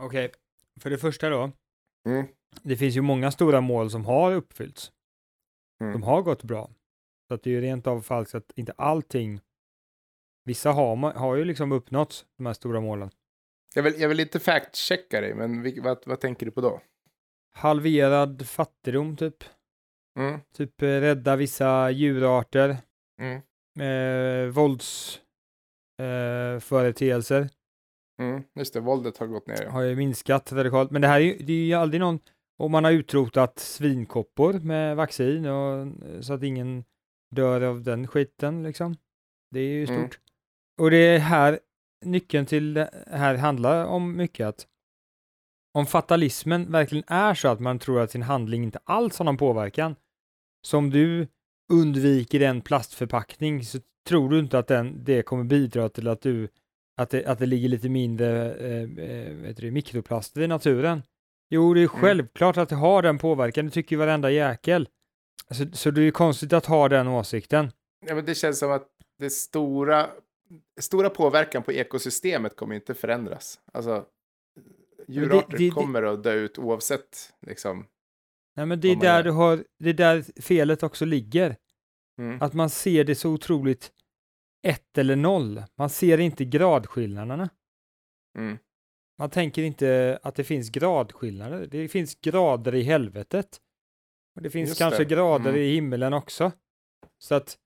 Okej, 0.02 0.32
för 0.82 0.89
det 0.89 0.98
första 0.98 1.30
då. 1.30 1.52
Mm. 2.08 2.26
Det 2.62 2.78
finns 2.78 2.96
ju 2.96 3.02
många 3.02 3.32
stora 3.32 3.62
mål 3.62 3.91
som 3.91 4.06
har 4.06 4.32
uppfyllts. 4.32 4.91
Mm. 5.82 5.94
De 5.94 6.04
har 6.04 6.22
gått 6.22 6.44
bra. 6.44 6.70
Så 7.27 7.33
att 7.33 7.43
det 7.43 7.49
är 7.49 7.51
ju 7.51 7.61
rent 7.61 7.88
av 7.88 8.01
falskt 8.01 8.35
att 8.35 8.51
inte 8.55 8.73
allting 8.77 9.39
Vissa 10.47 10.71
har, 10.71 11.13
har 11.13 11.35
ju 11.35 11.45
liksom 11.45 11.71
uppnåtts, 11.71 12.25
de 12.38 12.45
här 12.45 12.53
stora 12.53 12.81
målen. 12.81 13.09
Jag, 13.75 13.83
vill, 13.83 14.01
jag 14.01 14.09
vill 14.09 14.19
inte 14.19 14.39
fact-checka 14.39 15.21
dig, 15.21 15.33
men 15.33 15.63
vil- 15.63 15.81
vad, 15.83 15.97
vad 16.05 16.19
tänker 16.19 16.45
du 16.45 16.51
på 16.51 16.61
då? 16.61 16.81
Halverad 17.53 18.47
fattigdom 18.47 19.15
typ. 19.15 19.43
Mm. 20.19 20.39
Typ 20.53 20.81
eh, 20.81 20.85
rädda 20.88 21.35
vissa 21.35 21.91
djurarter. 21.91 22.77
Mm. 23.21 23.41
Eh, 23.79 24.53
vålds 24.53 25.21
eh, 26.01 26.59
Mm. 28.21 28.43
Just 28.55 28.73
det, 28.73 28.79
våldet 28.79 29.17
har 29.17 29.27
gått 29.27 29.47
ner. 29.47 29.63
Ja. 29.63 29.69
har 29.69 29.81
ju 29.81 29.95
minskat 29.95 30.51
radikalt. 30.51 30.91
Men 30.91 31.01
det 31.01 31.07
här 31.07 31.19
är 31.19 31.23
ju, 31.23 31.38
det 31.38 31.53
är 31.53 31.65
ju 31.65 31.73
aldrig 31.73 31.99
någon, 32.01 32.19
om 32.57 32.71
man 32.71 32.83
har 32.83 32.91
utrotat 32.91 33.59
svinkoppor 33.59 34.53
med 34.53 34.95
vaccin 34.95 35.45
och 35.45 35.88
så 36.21 36.33
att 36.33 36.43
ingen 36.43 36.83
dör 37.36 37.62
av 37.62 37.84
den 37.84 38.08
skiten 38.08 38.63
liksom. 38.63 38.95
Det 39.52 39.60
är 39.60 39.74
ju 39.74 39.84
Mm. 39.86 40.02
stort. 40.08 40.19
Och 40.82 40.91
det 40.91 40.98
är 40.98 41.19
här, 41.19 41.60
nyckeln 42.06 42.45
till 42.45 42.74
det 42.74 42.89
här 43.12 43.36
handlar 43.36 43.86
om 43.86 44.17
mycket 44.17 44.48
att 44.48 44.67
om 45.74 45.86
fatalismen 45.86 46.71
verkligen 46.71 47.04
är 47.08 47.34
så 47.34 47.48
att 47.48 47.60
man 47.60 47.80
tror 47.80 48.02
att 48.02 48.12
sin 48.12 48.21
handling 48.21 48.63
inte 48.63 48.80
alls 48.84 49.17
har 49.17 49.26
någon 49.26 49.38
påverkan, 49.38 49.95
som 50.65 50.89
du 50.89 51.28
undviker 51.74 52.41
en 52.41 52.62
plastförpackning 52.62 53.63
så 53.63 53.80
tror 54.08 54.30
du 54.30 54.39
inte 54.39 54.60
att 54.60 54.67
den, 54.67 55.04
det 55.04 55.24
kommer 55.24 55.43
bidra 55.43 55.89
till 55.89 56.08
att 56.08 56.21
du 56.21 56.48
att 56.98 57.10
det, 57.10 57.26
att 57.26 57.39
det 57.39 57.45
ligger 57.45 57.69
lite 57.69 57.89
mindre 57.89 58.54
eh, 58.54 58.84
eh, 58.84 59.56
du, 59.56 59.71
mikroplaster 59.71 60.41
i 60.41 60.48
naturen. 60.48 61.04
Jo, 61.50 61.74
det 61.74 61.82
är 61.84 61.88
självklart 61.88 62.58
att 62.58 62.69
det 62.69 62.76
har 62.76 63.02
den 63.02 63.17
påverkan, 63.17 63.65
det 63.65 63.71
tycker 63.71 63.95
ju 63.95 64.00
varenda 64.00 64.32
jäkel. 64.32 64.89
Så, 65.52 65.65
så 65.74 65.91
det 65.91 66.02
är 66.02 66.06
ju 66.06 66.12
konstigt 66.12 66.54
att 66.54 66.65
ha 66.65 66.89
den 66.89 67.08
åsikten. 67.08 67.71
Ja, 68.06 68.15
men 68.15 68.26
det 68.26 68.36
känns 68.36 68.60
som 68.60 68.71
att 68.71 68.88
det 69.19 69.30
stora, 69.30 70.10
stora 70.80 71.10
påverkan 71.10 71.63
på 71.63 71.71
ekosystemet 71.71 72.56
kommer 72.56 72.76
inte 72.76 72.93
förändras. 72.93 73.60
Alltså, 73.74 74.06
djurarter 75.08 75.52
det- 75.52 75.58
det- 75.58 75.71
kommer 75.71 76.04
att 76.04 76.24
dö 76.24 76.34
ut 76.34 76.58
oavsett. 76.60 77.34
Liksom. 77.48 77.86
Nej, 78.56 78.65
men 78.65 78.82
det 78.82 78.88
är 78.91 78.95
där 78.95 79.15
gör. 79.17 79.24
du 79.24 79.32
har, 79.32 79.63
det 79.80 79.89
är 79.89 79.93
där 79.93 80.41
felet 80.41 80.84
också 80.84 81.06
ligger. 81.06 81.56
Mm. 82.19 82.41
Att 82.41 82.54
man 82.54 82.69
ser 82.69 83.04
det 83.04 83.15
så 83.15 83.30
otroligt 83.32 83.91
ett 84.67 84.98
eller 84.98 85.15
noll. 85.15 85.63
Man 85.78 85.89
ser 85.89 86.17
inte 86.17 86.45
gradskillnaderna. 86.45 87.50
Mm. 88.38 88.58
Man 89.19 89.30
tänker 89.30 89.63
inte 89.63 90.19
att 90.24 90.36
det 90.36 90.43
finns 90.43 90.69
gradskillnader. 90.69 91.67
Det 91.71 91.88
finns 91.88 92.15
grader 92.15 92.76
i 92.76 92.84
helvetet. 92.84 93.62
Och 94.36 94.41
det 94.41 94.50
finns 94.50 94.69
Just 94.69 94.80
kanske 94.80 95.04
det. 95.04 95.15
grader 95.15 95.50
Mm. 95.50 95.62
i 95.62 95.74
himmelen 95.74 96.13
också. 96.13 96.52
Så 97.19 97.36
att 97.36 97.58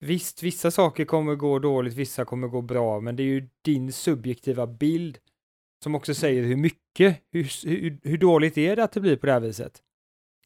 visst, 0.00 0.42
vissa 0.42 0.70
saker 0.70 1.04
kommer 1.04 1.34
gå 1.34 1.58
dåligt, 1.58 1.94
vissa 1.94 2.24
kommer 2.24 2.48
gå 2.48 2.62
bra, 2.62 3.00
men 3.00 3.16
det 3.16 3.22
är 3.22 3.24
ju 3.24 3.48
din 3.62 3.92
subjektiva 3.92 4.66
bild 4.66 5.18
som 5.82 5.94
också 5.94 6.14
säger 6.14 6.42
hur 6.42 6.56
mycket, 6.56 7.20
hur, 7.32 7.66
hur, 7.68 7.98
hur 8.02 8.18
dåligt 8.18 8.58
är 8.58 8.76
det 8.76 8.84
att 8.84 8.92
det 8.92 9.00
blir 9.00 9.16
på 9.16 9.26
det 9.26 9.32
här 9.32 9.40
viset? 9.40 9.82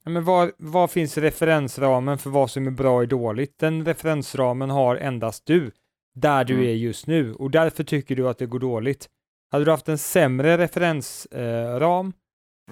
Ja, 0.04 0.10
men 0.10 0.24
var, 0.24 0.52
var 0.58 0.88
finns 0.88 1.18
referensramen 1.18 2.18
för 2.18 2.30
vad 2.30 2.50
som 2.50 2.66
är 2.66 2.70
bra 2.70 2.96
och 2.96 3.08
dåligt? 3.08 3.58
Den 3.58 3.84
referensramen 3.84 4.70
har 4.70 4.96
endast 4.96 5.46
du, 5.46 5.70
där 6.14 6.44
du 6.44 6.54
Mm. 6.54 6.66
är 6.66 6.72
just 6.72 7.06
nu, 7.06 7.34
och 7.34 7.50
därför 7.50 7.84
tycker 7.84 8.16
du 8.16 8.28
att 8.28 8.38
det 8.38 8.46
går 8.46 8.58
dåligt. 8.58 9.08
Hade 9.50 9.64
du 9.64 9.70
haft 9.70 9.88
en 9.88 9.98
sämre 9.98 10.58
referensram 10.58 12.06
eh, 12.06 12.12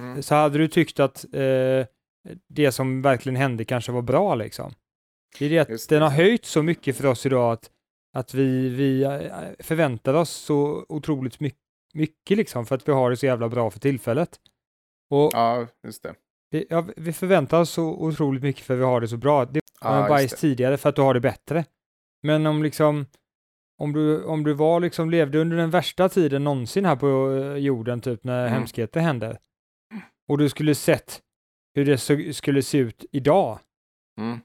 Mm. 0.03 0.23
så 0.23 0.35
hade 0.35 0.59
du 0.59 0.69
tyckt 0.69 1.01
att 1.01 1.25
eh, 1.35 1.87
det 2.49 2.73
som 2.73 3.03
verkligen 3.03 3.37
hände 3.37 3.65
kanske 3.65 3.93
var 3.93 4.03
bra 4.03 4.35
liksom. 4.35 4.73
Det 5.39 5.47
är 5.47 5.51
det 5.51 5.59
att 5.59 5.69
Just 5.69 5.89
den 5.89 6.03
har 6.03 6.11
höjt 6.11 6.45
så 6.45 6.63
mycket 6.63 6.97
för 6.97 7.07
oss 7.07 7.27
idag 7.27 7.53
att, 7.53 7.71
att 8.17 8.35
vi, 8.35 8.69
vi 8.69 9.03
eh, 9.03 9.21
förväntar 9.59 10.15
oss 10.15 10.31
så 10.31 10.87
otroligt 10.89 11.41
mycket, 11.41 11.61
mycket 11.95 12.37
liksom 12.37 12.67
för 12.67 12.75
att 12.75 12.89
vi 12.89 12.93
har 12.93 13.11
det 13.11 13.17
så 13.17 13.27
jävla 13.27 13.49
bra 13.49 13.71
för 13.71 13.81
tillfället. 13.81 14.41
Och 15.11 15.31
Ja, 15.33 15.67
just 15.87 16.03
det. 16.03 16.15
vi, 16.51 16.67
ja, 16.71 16.87
vi 16.97 17.13
förväntar 17.13 17.61
oss 17.61 17.71
så 17.71 17.85
otroligt 17.85 18.43
mycket 18.43 18.65
för 18.65 18.77
vi 18.77 18.85
har 18.85 19.01
det 19.01 19.09
så 19.09 19.17
bra. 19.17 19.45
Det 19.45 19.61
var 19.81 20.01
Ja, 20.01 20.09
bajs 20.09 20.35
tidigare 20.41 20.77
för 20.77 20.89
att 20.89 20.97
du 20.97 21.03
har 21.03 21.15
det 21.15 21.21
bättre. 21.21 21.65
Men 22.23 22.47
om 22.47 22.63
liksom 22.63 23.07
om 23.79 23.93
du, 23.93 24.25
om 24.25 24.45
du 24.45 24.53
var 24.53 24.81
liksom 24.81 25.11
levde 25.11 25.39
under 25.39 25.57
den 25.57 25.71
värsta 25.71 26.09
tiden 26.09 26.45
någonsin 26.45 26.85
här 26.85 26.97
på 26.97 27.33
eh, 27.33 27.57
jorden, 27.57 28.01
typ 28.01 28.25
när 28.25 28.41
Mm. 28.47 28.53
hemskheter 28.53 29.01
händer, 29.01 29.39
och 30.29 30.39
du 30.39 30.49
skulle 30.49 30.75
sett 30.75 31.21
hur 31.77 31.85
det 31.85 31.99
så, 31.99 32.33
skulle 32.33 32.63
se 32.63 32.79
ut 32.79 33.05
idag, 33.13 33.59
Mm. 34.21 34.39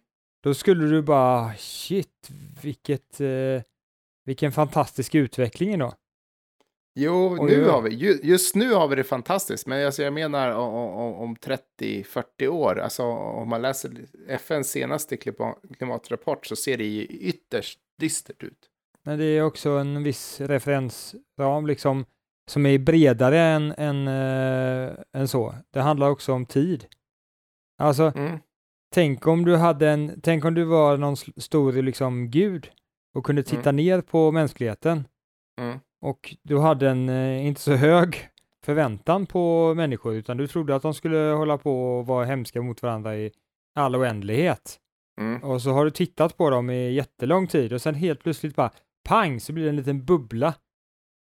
då 0.44 0.54
skulle 0.54 0.88
du 0.88 1.02
bara 1.02 1.54
shit, 1.58 2.30
vilket, 2.64 3.22
eh, 3.22 3.62
vilken 4.26 4.52
fantastisk 4.52 5.16
utveckling 5.16 5.74
idag. 5.74 5.94
Jo, 7.00 7.46
nu 7.46 7.64
oj. 7.64 7.70
har 7.70 7.82
vi, 7.82 7.96
ju- 7.96 8.20
just 8.24 8.56
nu 8.56 8.74
har 8.74 8.88
vi 8.88 8.96
det 8.96 9.04
fantastiskt, 9.04 9.68
men 9.68 9.86
alltså 9.86 10.04
jag 10.04 10.14
menar 10.14 10.52
om, 10.52 10.74
om, 10.74 11.14
om 11.16 11.36
30-40 11.36 12.48
år, 12.48 12.80
alltså 12.80 13.04
om 13.04 13.50
man 13.50 13.62
läser 13.62 13.92
FNs 14.28 14.68
senaste 14.72 15.16
klima- 15.18 15.56
klimatrapport 15.78 16.46
så 16.46 16.56
ser 16.56 16.78
det 16.78 16.84
ju 16.86 17.04
ytterst 17.06 17.80
dystert 18.00 18.44
ut. 18.44 18.68
Men 19.04 19.20
det 19.20 19.26
är 19.26 19.42
också 19.44 19.70
en 19.70 20.04
viss 20.04 20.42
referensram 20.42 21.68
liksom 21.68 22.06
som 22.52 22.66
är 22.66 22.78
bredare 22.80 23.40
än, 23.40 23.74
än, 23.78 24.08
eh, 24.08 24.94
än 25.14 25.28
så. 25.28 25.56
Det 25.74 25.80
handlar 25.82 26.10
också 26.10 26.34
om 26.34 26.46
tid. 26.46 26.86
Alltså, 27.82 28.12
Mm. 28.16 28.40
tänk 28.94 29.28
om 29.28 29.46
du 29.46 29.56
hade 29.56 29.90
en, 29.90 30.20
tänk 30.24 30.46
om 30.46 30.54
du 30.54 30.64
var 30.64 30.98
någon 30.98 31.18
stor 31.18 31.72
liksom 31.74 32.30
gud 32.32 32.70
och 33.16 33.26
kunde 33.26 33.44
titta 33.44 33.72
ner 33.72 34.02
på 34.02 34.32
mänskligheten 34.32 35.08
Mm. 35.62 35.80
och 36.02 36.36
du 36.44 36.60
hade 36.60 36.90
en 36.90 37.10
eh, 37.10 37.46
inte 37.48 37.62
så 37.62 37.74
hög 37.74 38.28
förväntan 38.66 39.26
på 39.26 39.74
människor 39.74 40.14
utan 40.14 40.38
du 40.38 40.48
trodde 40.48 40.76
att 40.76 40.82
de 40.82 40.94
skulle 40.94 41.18
hålla 41.18 41.58
på 41.58 41.98
och 42.00 42.06
vara 42.08 42.26
hemska 42.26 42.62
mot 42.62 42.82
varandra 42.82 43.16
i 43.18 43.32
all 43.76 43.96
oändlighet. 43.96 44.78
Mm. 45.22 45.44
Och 45.44 45.62
så 45.62 45.72
har 45.72 45.86
du 45.86 45.92
tittat 45.92 46.38
på 46.38 46.50
dem 46.50 46.70
i 46.70 46.92
jättelång 46.92 47.48
tid 47.48 47.74
och 47.74 47.82
sen 47.82 47.96
helt 47.96 48.24
plötsligt 48.24 48.56
bara 48.56 48.72
pang 49.04 49.40
så 49.40 49.54
blir 49.54 49.64
det 49.64 49.70
en 49.70 49.76
liten 49.76 50.06
bubbla 50.06 50.54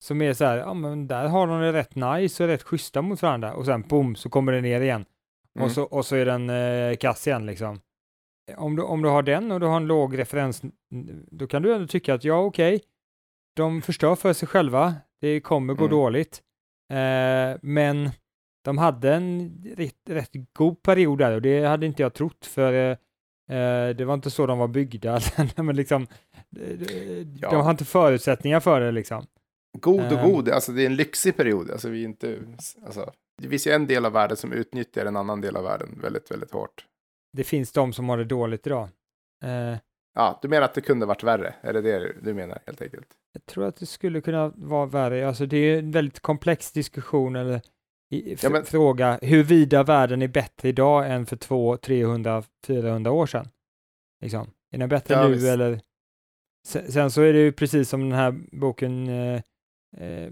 som 0.04 0.22
är 0.22 0.34
så 0.34 0.46
här, 0.46 0.58
ja 0.58 0.74
men 0.74 1.08
där 1.08 1.28
har 1.28 1.48
de 1.48 1.60
det 1.62 1.74
rätt 1.74 1.96
nice 1.96 2.44
och 2.44 2.50
rätt 2.50 2.64
schyssta 2.64 3.02
mot 3.02 3.22
varandra 3.22 3.54
och 3.54 3.66
sen 3.66 3.82
boom 3.82 4.16
så 4.16 4.30
kommer 4.30 4.52
det 4.52 4.62
ner 4.62 4.82
igen 4.82 5.06
Mm. 5.56 5.66
och, 5.66 5.72
så, 5.72 5.84
och 5.84 6.06
så 6.06 6.16
är 6.16 6.26
den 6.26 6.50
eh, 6.50 6.96
kass 6.98 7.28
igen 7.28 7.46
liksom. 7.46 7.80
Om 8.58 8.76
du, 8.76 8.84
om 8.84 9.02
du 9.02 9.10
har 9.10 9.24
den 9.24 9.52
och 9.52 9.60
du 9.60 9.66
har 9.66 9.78
en 9.78 9.88
låg 9.88 10.18
referens, 10.18 10.62
då 11.32 11.48
kan 11.48 11.62
du 11.62 11.74
ändå 11.76 11.88
tycka 11.88 12.14
att 12.14 12.24
ja 12.24 12.40
okej, 12.40 12.82
de 13.56 13.82
förstör 13.82 14.16
för 14.16 14.34
sig 14.34 14.48
själva, 14.48 14.96
det 15.22 15.40
kommer 15.40 15.74
gå 15.74 15.84
Mm. 15.86 15.92
dåligt, 15.98 16.42
eh, 16.94 17.58
men 17.62 18.10
de 18.66 18.78
hade 18.78 19.14
en 19.14 19.52
rätt, 19.78 19.96
rätt 20.10 20.32
god 20.54 20.82
period 20.84 21.18
där 21.18 21.32
och 21.32 21.42
det 21.42 21.66
hade 21.66 21.86
inte 21.86 22.02
jag 22.04 22.14
trott 22.14 22.46
för 22.46 22.74
eh, 22.92 22.98
Eh, 23.50 23.90
det 23.96 24.06
var 24.06 24.14
inte 24.14 24.32
så 24.32 24.46
de 24.46 24.58
var 24.58 24.68
byggda, 24.68 25.20
men 25.56 25.76
liksom, 25.76 26.08
de 26.50 27.38
Ja. 27.42 27.62
har 27.62 27.72
inte 27.72 27.86
förutsättningar 27.86 28.60
för 28.60 28.82
det 28.82 28.92
liksom. 28.92 29.26
God 29.78 30.00
och 30.06 30.20
Ehm. 30.20 30.32
god, 30.32 30.50
alltså 30.50 30.72
det 30.72 30.82
är 30.82 30.86
en 30.86 30.96
lyxig 30.96 31.38
period. 31.38 31.72
Alltså 31.72 31.90
vi 31.90 32.02
är 32.02 32.06
inte, 32.06 32.40
alltså, 32.86 33.12
det 33.42 33.50
finns 33.50 33.68
ju 33.68 33.72
en 33.72 33.88
del 33.88 34.06
av 34.06 34.12
världen 34.12 34.38
som 34.38 34.52
utnyttjar 34.54 35.06
en 35.06 35.16
annan 35.16 35.42
del 35.42 35.56
av 35.56 35.64
världen 35.64 36.00
väldigt, 36.02 36.32
väldigt 36.32 36.52
hårt. 36.52 36.86
Det 37.34 37.44
finns 37.44 37.72
de 37.72 37.94
som 37.94 38.10
har 38.10 38.18
det 38.18 38.26
dåligt 38.26 38.68
idag. 38.68 38.90
Eh, 39.44 39.78
Ja, 40.18 40.40
du 40.42 40.48
menar 40.48 40.66
att 40.66 40.74
det 40.74 40.82
kunde 40.82 41.06
varit 41.06 41.24
värre? 41.24 41.56
Är 41.62 41.74
det 41.74 41.82
det 41.82 42.14
du 42.22 42.34
menar 42.34 42.60
helt 42.66 42.82
enkelt? 42.82 43.08
jag 43.34 43.46
tror 43.46 43.66
att 43.66 43.76
det 43.76 43.86
skulle 43.86 44.22
kunna 44.22 44.48
vara 44.56 44.86
värre, 44.86 45.28
alltså 45.28 45.46
det 45.46 45.58
är 45.58 45.80
en 45.80 45.92
väldigt 45.92 46.20
komplex 46.20 46.72
diskussion 46.72 47.36
eller 47.36 47.62
i, 48.12 48.36
Ja, 48.44 48.50
men- 48.50 48.66
fråga 48.66 49.20
huruvida 49.22 49.84
världen 49.84 50.22
är 50.22 50.28
bättre 50.28 50.70
idag 50.70 51.12
än 51.12 51.26
för 51.26 51.36
200, 51.36 51.78
300, 51.78 52.44
400 52.68 53.12
år 53.12 53.26
sedan. 53.26 53.48
Liksom. 54.22 54.48
Är 54.72 54.78
den 54.78 54.90
bättre 54.90 55.14
Ja, 55.14 55.28
nu 55.28 55.34
visst. 55.34 55.46
eller? 55.48 55.80
Sen, 56.68 56.92
sen 56.92 57.12
så 57.12 57.22
är 57.22 57.34
det 57.34 57.40
ju 57.40 57.52
precis 57.52 57.90
som 57.90 58.02
den 58.10 58.20
här 58.20 58.32
boken 58.52 59.08
eh, 59.08 59.42
eh, 59.98 60.32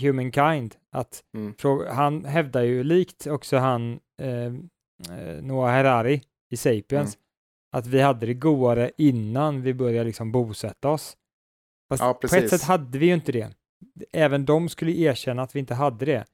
Humankind, 0.00 0.74
att 0.92 1.22
Mm. 1.34 1.54
Han 1.90 2.24
hävdar 2.24 2.62
ju 2.62 2.84
likt 2.84 3.26
också 3.26 3.56
han 3.56 4.00
eh, 4.22 4.44
eh, 5.18 5.42
Noah 5.42 5.70
Harari 5.70 6.22
i 6.50 6.56
Sapiens 6.56 7.18
att 7.72 7.86
vi 7.86 8.00
hade 8.00 8.26
det 8.26 8.34
godare 8.34 8.90
innan 8.98 9.62
vi 9.62 9.74
började 9.74 10.06
liksom 10.06 10.32
bosätta 10.32 10.88
oss. 10.88 11.16
Fast 11.88 12.02
Ja, 12.02 12.14
på 12.14 12.26
ett 12.26 12.50
sätt 12.50 12.62
hade 12.62 12.98
vi 12.98 13.06
ju 13.06 13.14
inte 13.14 13.32
det. 13.32 13.50
Även 14.12 14.44
de 14.44 14.68
skulle 14.68 14.92
erkänna 14.92 15.42
att 15.42 15.54
vi 15.56 15.60
inte 15.60 15.74
hade 15.74 16.04
det. 16.04 16.24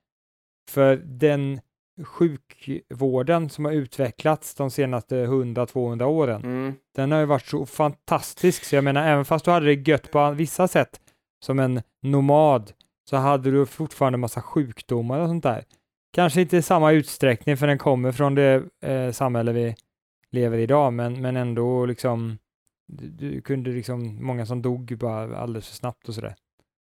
För 0.71 0.97
den 0.97 1.61
sjukvården 2.05 3.51
som 3.51 3.65
har 3.65 3.73
utvecklats 3.73 4.55
de 4.55 4.71
senaste 4.71 5.27
100-200 5.27 6.03
åren, 6.05 6.43
Mm. 6.45 6.75
den 6.95 7.13
har 7.13 7.19
ju 7.21 7.27
varit 7.27 7.47
så 7.47 7.67
fantastisk. 7.67 8.65
Så 8.65 8.75
jag 8.75 8.85
menar, 8.85 9.09
även 9.09 9.25
fast 9.25 9.45
du 9.45 9.51
hade 9.51 9.67
det 9.75 9.89
gött 9.91 10.11
på 10.11 10.31
vissa 10.31 10.69
sätt 10.69 11.01
som 11.45 11.59
en 11.59 11.83
nomad, 12.03 12.73
så 13.11 13.17
hade 13.17 13.51
du 13.51 13.67
fortfarande 13.67 14.19
massa 14.19 14.43
sjukdomar 14.43 15.21
och 15.21 15.29
sånt 15.29 15.43
där. 15.43 15.65
Kanske 16.13 16.41
inte 16.41 16.57
i 16.57 16.63
samma 16.63 16.93
utsträckning 16.93 17.57
för 17.57 17.67
den 17.67 17.79
kommer 17.79 18.13
från 18.13 18.35
det 18.35 18.63
eh, 18.81 19.13
samhälle 19.13 19.53
vi 19.53 19.75
lever 20.31 20.59
i 20.59 20.63
idag, 20.63 20.93
men, 20.93 21.21
men 21.21 21.37
ändå 21.37 21.87
liksom, 21.87 22.39
du, 22.89 23.09
du 23.09 23.41
kunde 23.41 23.71
liksom, 23.71 24.25
många 24.25 24.47
som 24.47 24.63
dog 24.63 24.99
bara 24.99 25.39
alldeles 25.39 25.69
för 25.69 25.75
snabbt 25.75 26.09
och 26.09 26.15
sådär. 26.15 26.35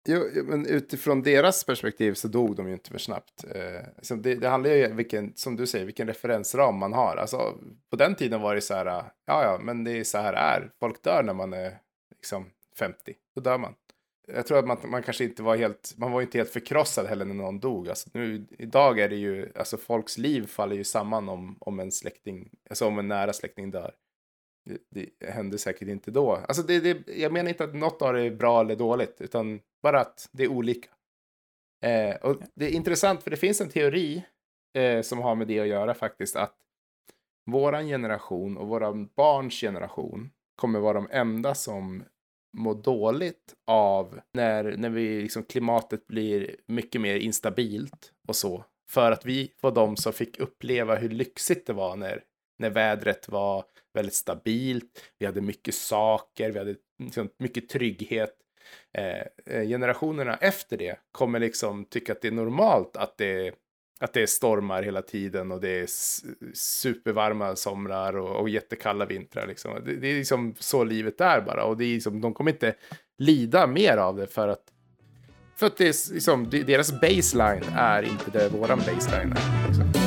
Jo, 0.09 0.21
jo, 0.35 0.43
men 0.47 0.65
utifrån 0.65 1.21
deras 1.21 1.63
perspektiv 1.63 2.13
så 2.13 2.27
dog 2.27 2.55
de 2.55 2.67
ju 2.67 2.73
inte 2.73 2.89
för 2.89 2.97
snabbt. 2.97 3.45
Eh, 3.55 3.85
så 4.01 4.15
det, 4.15 4.35
det 4.35 4.49
handlar 4.49 4.71
ju 4.71 4.91
om 4.91 4.97
vilken, 4.97 5.33
som 5.35 5.55
du 5.55 5.67
säger, 5.67 5.85
vilken 5.85 6.07
referensram 6.07 6.77
man 6.77 6.93
har. 6.93 7.17
Alltså, 7.17 7.57
på 7.89 7.95
den 7.95 8.15
tiden 8.15 8.41
var 8.41 8.55
det 8.55 8.61
så 8.61 8.73
här, 8.73 8.85
ja, 8.85 9.03
ja, 9.25 9.59
men 9.63 9.83
det 9.83 9.91
är 9.91 10.03
så 10.03 10.17
här 10.17 10.31
det 10.31 10.39
är. 10.39 10.71
Folk 10.79 11.03
dör 11.03 11.23
när 11.23 11.33
man 11.33 11.53
är 11.53 11.77
liksom 12.15 12.45
50, 12.79 13.15
då 13.35 13.41
dör 13.41 13.57
man. 13.57 13.73
Jag 14.33 14.47
tror 14.47 14.57
att 14.59 14.67
man, 14.67 14.77
man 14.83 15.03
kanske 15.03 15.23
inte 15.23 15.43
var 15.43 15.55
helt, 15.55 15.93
man 15.97 16.11
var 16.11 16.21
inte 16.21 16.37
helt 16.37 16.49
förkrossad 16.49 17.07
heller 17.07 17.25
när 17.25 17.33
någon 17.33 17.59
dog. 17.59 17.89
Alltså, 17.89 18.09
nu, 18.13 18.45
idag 18.57 18.99
är 18.99 19.09
det 19.09 19.15
ju, 19.15 19.51
alltså 19.55 19.77
folks 19.77 20.17
liv 20.17 20.47
faller 20.47 20.75
ju 20.75 20.83
samman 20.83 21.29
om, 21.29 21.57
om 21.59 21.79
en 21.79 21.91
släkting, 21.91 22.49
alltså 22.69 22.87
om 22.87 22.99
en 22.99 23.07
nära 23.07 23.33
släkting 23.33 23.71
dör. 23.71 23.93
det, 24.89 25.09
det 25.19 25.29
hände 25.29 25.57
säkert 25.57 25.87
inte 25.87 26.11
då. 26.11 26.31
Alltså 26.31 26.63
det, 26.63 26.79
det, 26.79 27.17
jag 27.17 27.33
menar 27.33 27.49
inte 27.49 27.63
att 27.63 27.75
något 27.75 28.01
av 28.01 28.13
det 28.13 28.21
är 28.21 28.31
bra 28.31 28.61
eller 28.61 28.75
dåligt, 28.75 29.21
utan 29.21 29.59
bara 29.83 29.99
att 29.99 30.29
det 30.31 30.43
är 30.43 30.47
olika. 30.47 30.89
Eh, 31.85 32.15
och 32.15 32.37
det 32.55 32.65
är 32.65 32.71
intressant, 32.71 33.23
för 33.23 33.31
det 33.31 33.37
finns 33.37 33.61
en 33.61 33.69
teori 33.69 34.23
eh, 34.77 35.01
som 35.01 35.19
har 35.19 35.35
med 35.35 35.47
det 35.47 35.59
att 35.59 35.67
göra 35.67 35.93
faktiskt, 35.93 36.35
att 36.35 36.55
våran 37.45 37.87
generation 37.87 38.57
och 38.57 38.67
våran 38.67 39.09
barns 39.15 39.59
generation 39.59 40.31
kommer 40.55 40.79
vara 40.79 40.93
de 40.93 41.07
enda 41.11 41.55
som 41.55 42.03
må 42.57 42.73
dåligt 42.73 43.53
av 43.67 44.19
när, 44.33 44.77
när 44.77 44.89
vi, 44.89 45.21
liksom, 45.21 45.43
klimatet 45.43 46.07
blir 46.07 46.55
mycket 46.65 47.01
mer 47.01 47.15
instabilt 47.15 48.11
och 48.27 48.35
så. 48.35 48.65
För 48.89 49.11
att 49.11 49.25
vi 49.25 49.51
var 49.61 49.71
de 49.71 49.97
som 49.97 50.13
fick 50.13 50.39
uppleva 50.39 50.95
hur 50.95 51.09
lyxigt 51.09 51.67
det 51.67 51.73
var 51.73 51.95
när, 51.95 52.23
när 52.59 52.69
vädret 52.69 53.29
var 53.29 53.65
väldigt 53.93 54.13
stabilt. 54.13 55.03
Vi 55.19 55.25
hade 55.25 55.41
mycket 55.41 55.75
saker, 55.75 56.51
vi 56.51 56.59
hade 56.59 56.75
liksom, 57.03 57.29
mycket 57.37 57.69
trygghet. 57.69 58.35
Eh, 58.93 59.55
eh, 59.55 59.67
generationerna 59.67 60.35
efter 60.35 60.77
det 60.77 60.99
kommer 61.11 61.39
liksom 61.39 61.85
tycka 61.85 62.11
att 62.11 62.21
det 62.21 62.27
är 62.27 62.31
normalt 62.31 62.97
att 62.97 63.17
det, 63.17 63.53
att 63.99 64.13
det 64.13 64.21
är 64.21 64.25
stormar 64.25 64.83
hela 64.83 65.01
tiden 65.01 65.51
och 65.51 65.61
det 65.61 65.79
är 65.79 65.87
supervarma 66.53 67.55
somrar 67.55 68.17
och, 68.17 68.41
och 68.41 68.49
jättekalla 68.49 69.05
vintrar. 69.05 69.47
Liksom. 69.47 69.71
Det, 69.85 69.95
det 69.95 70.07
är 70.07 70.15
liksom 70.15 70.55
så 70.59 70.83
livet 70.83 71.21
är 71.21 71.41
bara 71.41 71.63
och 71.63 71.77
det 71.77 71.85
är 71.85 71.93
liksom, 71.93 72.21
de 72.21 72.33
kommer 72.33 72.51
inte 72.51 72.75
lida 73.17 73.67
mer 73.67 73.97
av 73.97 74.17
det 74.17 74.27
för 74.27 74.47
att 74.47 74.63
för 75.55 75.67
att 75.67 75.77
det 75.77 75.87
är 75.87 76.13
liksom, 76.13 76.49
deras 76.49 77.01
baseline 77.01 77.63
är 77.75 78.03
inte 78.03 78.31
det 78.31 78.49
våran 78.49 78.79
baseline 78.79 79.31
är. 79.31 79.67
Liksom. 79.67 79.98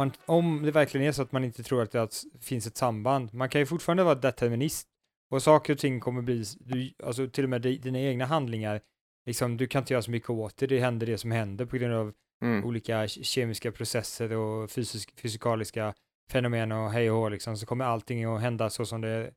Om, 0.00 0.08
man, 0.08 0.12
om 0.26 0.62
det 0.62 0.70
verkligen 0.70 1.06
är 1.06 1.12
så 1.12 1.22
att 1.22 1.32
man 1.32 1.44
inte 1.44 1.62
tror 1.62 1.82
att 1.82 1.90
det 1.92 2.24
finns 2.40 2.66
ett 2.66 2.76
samband. 2.76 3.34
Man 3.34 3.48
kan 3.48 3.60
ju 3.60 3.66
fortfarande 3.66 4.04
vara 4.04 4.14
determinist 4.14 4.88
och 5.30 5.42
saker 5.42 5.72
och 5.72 5.78
ting 5.78 6.00
kommer 6.00 6.22
bli, 6.22 6.44
du, 6.60 6.92
alltså 7.02 7.28
till 7.28 7.44
och 7.44 7.50
med 7.50 7.62
di- 7.62 7.78
dina 7.78 7.98
egna 7.98 8.24
handlingar, 8.26 8.80
liksom, 9.26 9.56
du 9.56 9.66
kan 9.66 9.82
inte 9.82 9.92
göra 9.92 10.02
så 10.02 10.10
mycket 10.10 10.30
åt 10.30 10.56
det, 10.56 10.66
det 10.66 10.80
händer 10.80 11.06
det 11.06 11.18
som 11.18 11.30
händer 11.30 11.66
på 11.66 11.76
grund 11.76 11.94
av 11.94 12.12
Mm. 12.42 12.64
olika 12.64 13.06
ke- 13.06 13.22
kemiska 13.22 13.72
processer 13.72 14.32
och 14.32 14.70
fysisk, 14.70 15.20
fysikaliska 15.20 15.94
fenomen 16.30 16.72
och 16.72 16.90
hej 16.90 17.10
och 17.10 17.16
hå, 17.16 17.28
liksom, 17.28 17.56
så 17.56 17.66
kommer 17.66 17.84
allting 17.84 18.24
att 18.24 18.40
hända 18.40 18.70
så 18.70 18.86
som 18.86 19.00
det 19.00 19.30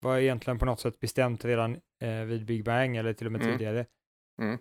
var 0.00 0.18
egentligen 0.18 0.58
på 0.58 0.64
något 0.66 0.80
sätt 0.80 1.00
bestämt 1.00 1.44
redan 1.44 1.76
eh, 2.02 2.20
vid 2.24 2.44
Big 2.44 2.64
Bang 2.64 2.96
eller 2.96 3.12
till 3.12 3.26
och 3.26 3.32
med 3.32 3.42
Mm. 3.42 3.52
tidigare. 3.58 3.86
Mm. 4.42 4.58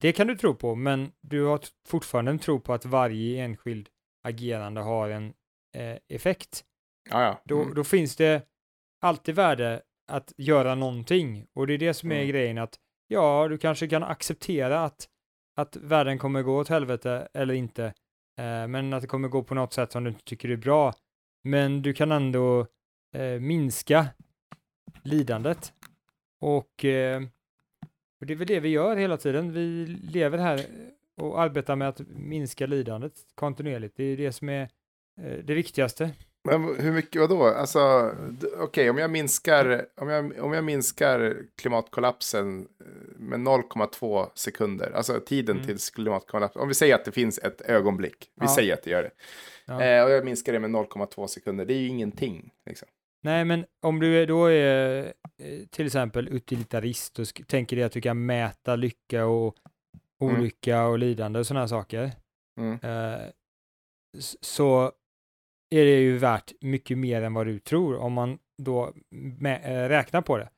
Det 0.00 0.12
kan 0.12 0.26
du 0.26 0.36
tro 0.36 0.54
på, 0.54 0.74
men 0.74 1.12
du 1.20 1.44
har 1.44 1.60
fortfarande 1.88 2.30
en 2.30 2.38
tro 2.38 2.60
på 2.60 2.72
att 2.74 2.84
varje 2.84 3.44
enskild 3.44 3.88
agerande 4.26 4.80
har 4.80 5.08
en 5.10 5.34
eh, 5.76 5.96
effekt. 6.08 6.64
Ja, 7.10 7.22
ja. 7.22 7.40
Då, 7.44 7.62
Mm. 7.62 7.74
då 7.74 7.84
finns 7.84 8.16
det 8.16 8.42
alltid 9.00 9.34
värde 9.34 9.82
att 10.12 10.32
göra 10.36 10.74
någonting 10.74 11.46
och 11.54 11.66
det 11.66 11.74
är 11.74 11.78
det 11.78 11.94
som 11.94 12.12
är 12.12 12.16
Mm. 12.16 12.28
grejen 12.28 12.58
att 12.58 12.78
ja, 13.08 13.48
du 13.48 13.58
kanske 13.58 13.88
kan 13.88 14.02
acceptera 14.02 14.84
att, 14.84 15.08
att 15.56 15.76
världen 15.76 16.18
kommer 16.18 16.42
gå 16.42 16.56
åt 16.58 16.68
helvete 16.68 17.28
eller 17.34 17.54
inte, 17.54 17.84
eh, 18.38 18.66
men 18.68 18.92
att 18.92 19.02
det 19.02 19.08
kommer 19.08 19.28
gå 19.28 19.42
på 19.42 19.54
något 19.54 19.72
sätt 19.72 19.92
som 19.92 20.04
du 20.04 20.10
inte 20.10 20.24
tycker 20.24 20.48
är 20.48 20.56
bra. 20.56 20.94
Men 21.44 21.82
du 21.82 21.94
kan 21.94 22.12
ändå 22.12 22.66
eh, 23.16 23.40
minska 23.40 24.06
lidandet 25.02 25.72
och, 26.40 26.84
eh, 26.84 27.22
och 28.20 28.26
det 28.26 28.32
är 28.32 28.36
väl 28.36 28.46
det 28.46 28.60
vi 28.60 28.68
gör 28.68 28.96
hela 28.96 29.16
tiden. 29.16 29.52
Vi 29.52 29.86
lever 29.86 30.38
här 30.38 30.60
och 31.16 31.40
arbetar 31.40 31.76
med 31.76 31.88
att 31.88 32.00
minska 32.08 32.66
lidandet 32.66 33.12
kontinuerligt. 33.34 33.96
Det 33.96 34.04
är 34.04 34.16
det 34.16 34.32
som 34.32 34.48
är 34.48 34.62
eh, 35.22 35.38
det 35.44 35.54
viktigaste. 35.54 36.10
Men 36.48 36.76
hur 36.80 36.92
mycket, 36.92 37.20
vadå? 37.20 37.44
Alltså, 37.44 38.12
okej, 38.58 38.90
om 38.90 38.98
jag 38.98 39.10
minskar, 39.10 39.86
om 39.96 40.08
jag, 40.08 40.38
om 40.40 40.52
jag 40.52 40.64
minskar 40.64 41.36
klimatkollapsen 41.56 42.60
eh, 42.80 42.86
med 43.18 43.38
0,2 43.40 44.26
sekunder, 44.34 44.90
alltså 44.94 45.20
tiden 45.26 45.56
Mm. 45.56 45.66
till 45.66 45.78
klimatkollaps, 45.78 46.56
om 46.56 46.68
vi 46.68 46.74
säger 46.74 46.94
att 46.94 47.04
det 47.04 47.12
finns 47.12 47.38
ett 47.38 47.60
ögonblick, 47.60 48.16
vi 48.34 48.46
Ja. 48.46 48.54
säger 48.54 48.74
att 48.74 48.82
det 48.82 48.90
gör 48.90 49.02
det, 49.02 49.10
Ja. 49.66 49.82
eh, 49.84 50.04
och 50.04 50.10
jag 50.10 50.24
minskar 50.24 50.52
det 50.52 50.60
med 50.60 50.70
0,2 50.70 51.26
sekunder, 51.26 51.64
det 51.64 51.74
är 51.74 51.78
ju 51.78 51.88
ingenting. 51.88 52.50
Liksom. 52.66 52.88
Nej, 53.22 53.44
men 53.44 53.64
om 53.82 54.00
du 54.00 54.26
då 54.26 54.44
är 54.46 55.04
eh, 55.38 55.66
till 55.70 55.86
exempel 55.86 56.28
utilitarist 56.28 57.18
och 57.18 57.26
tänker 57.46 57.76
dig 57.76 57.84
att 57.84 57.92
du 57.92 58.00
kan 58.00 58.26
mäta 58.26 58.76
lycka 58.76 59.26
och. 59.26 59.54
Olycka 60.20 60.86
och 60.86 60.98
lidande 60.98 61.38
och 61.38 61.46
sådana 61.46 61.68
saker, 61.68 62.12
Mm. 62.60 62.78
eh, 62.82 63.20
så 64.40 64.92
är 65.70 65.84
det 65.84 66.00
ju 66.00 66.18
värt 66.18 66.52
mycket 66.60 66.98
mer 66.98 67.22
än 67.22 67.34
vad 67.34 67.46
du 67.46 67.58
tror 67.58 67.96
om 67.96 68.12
man 68.12 68.38
då 68.62 68.92
mä- 69.14 69.60
eh, 69.64 69.88
räknar 69.88 70.22
på 70.22 70.38
det. 70.38 70.50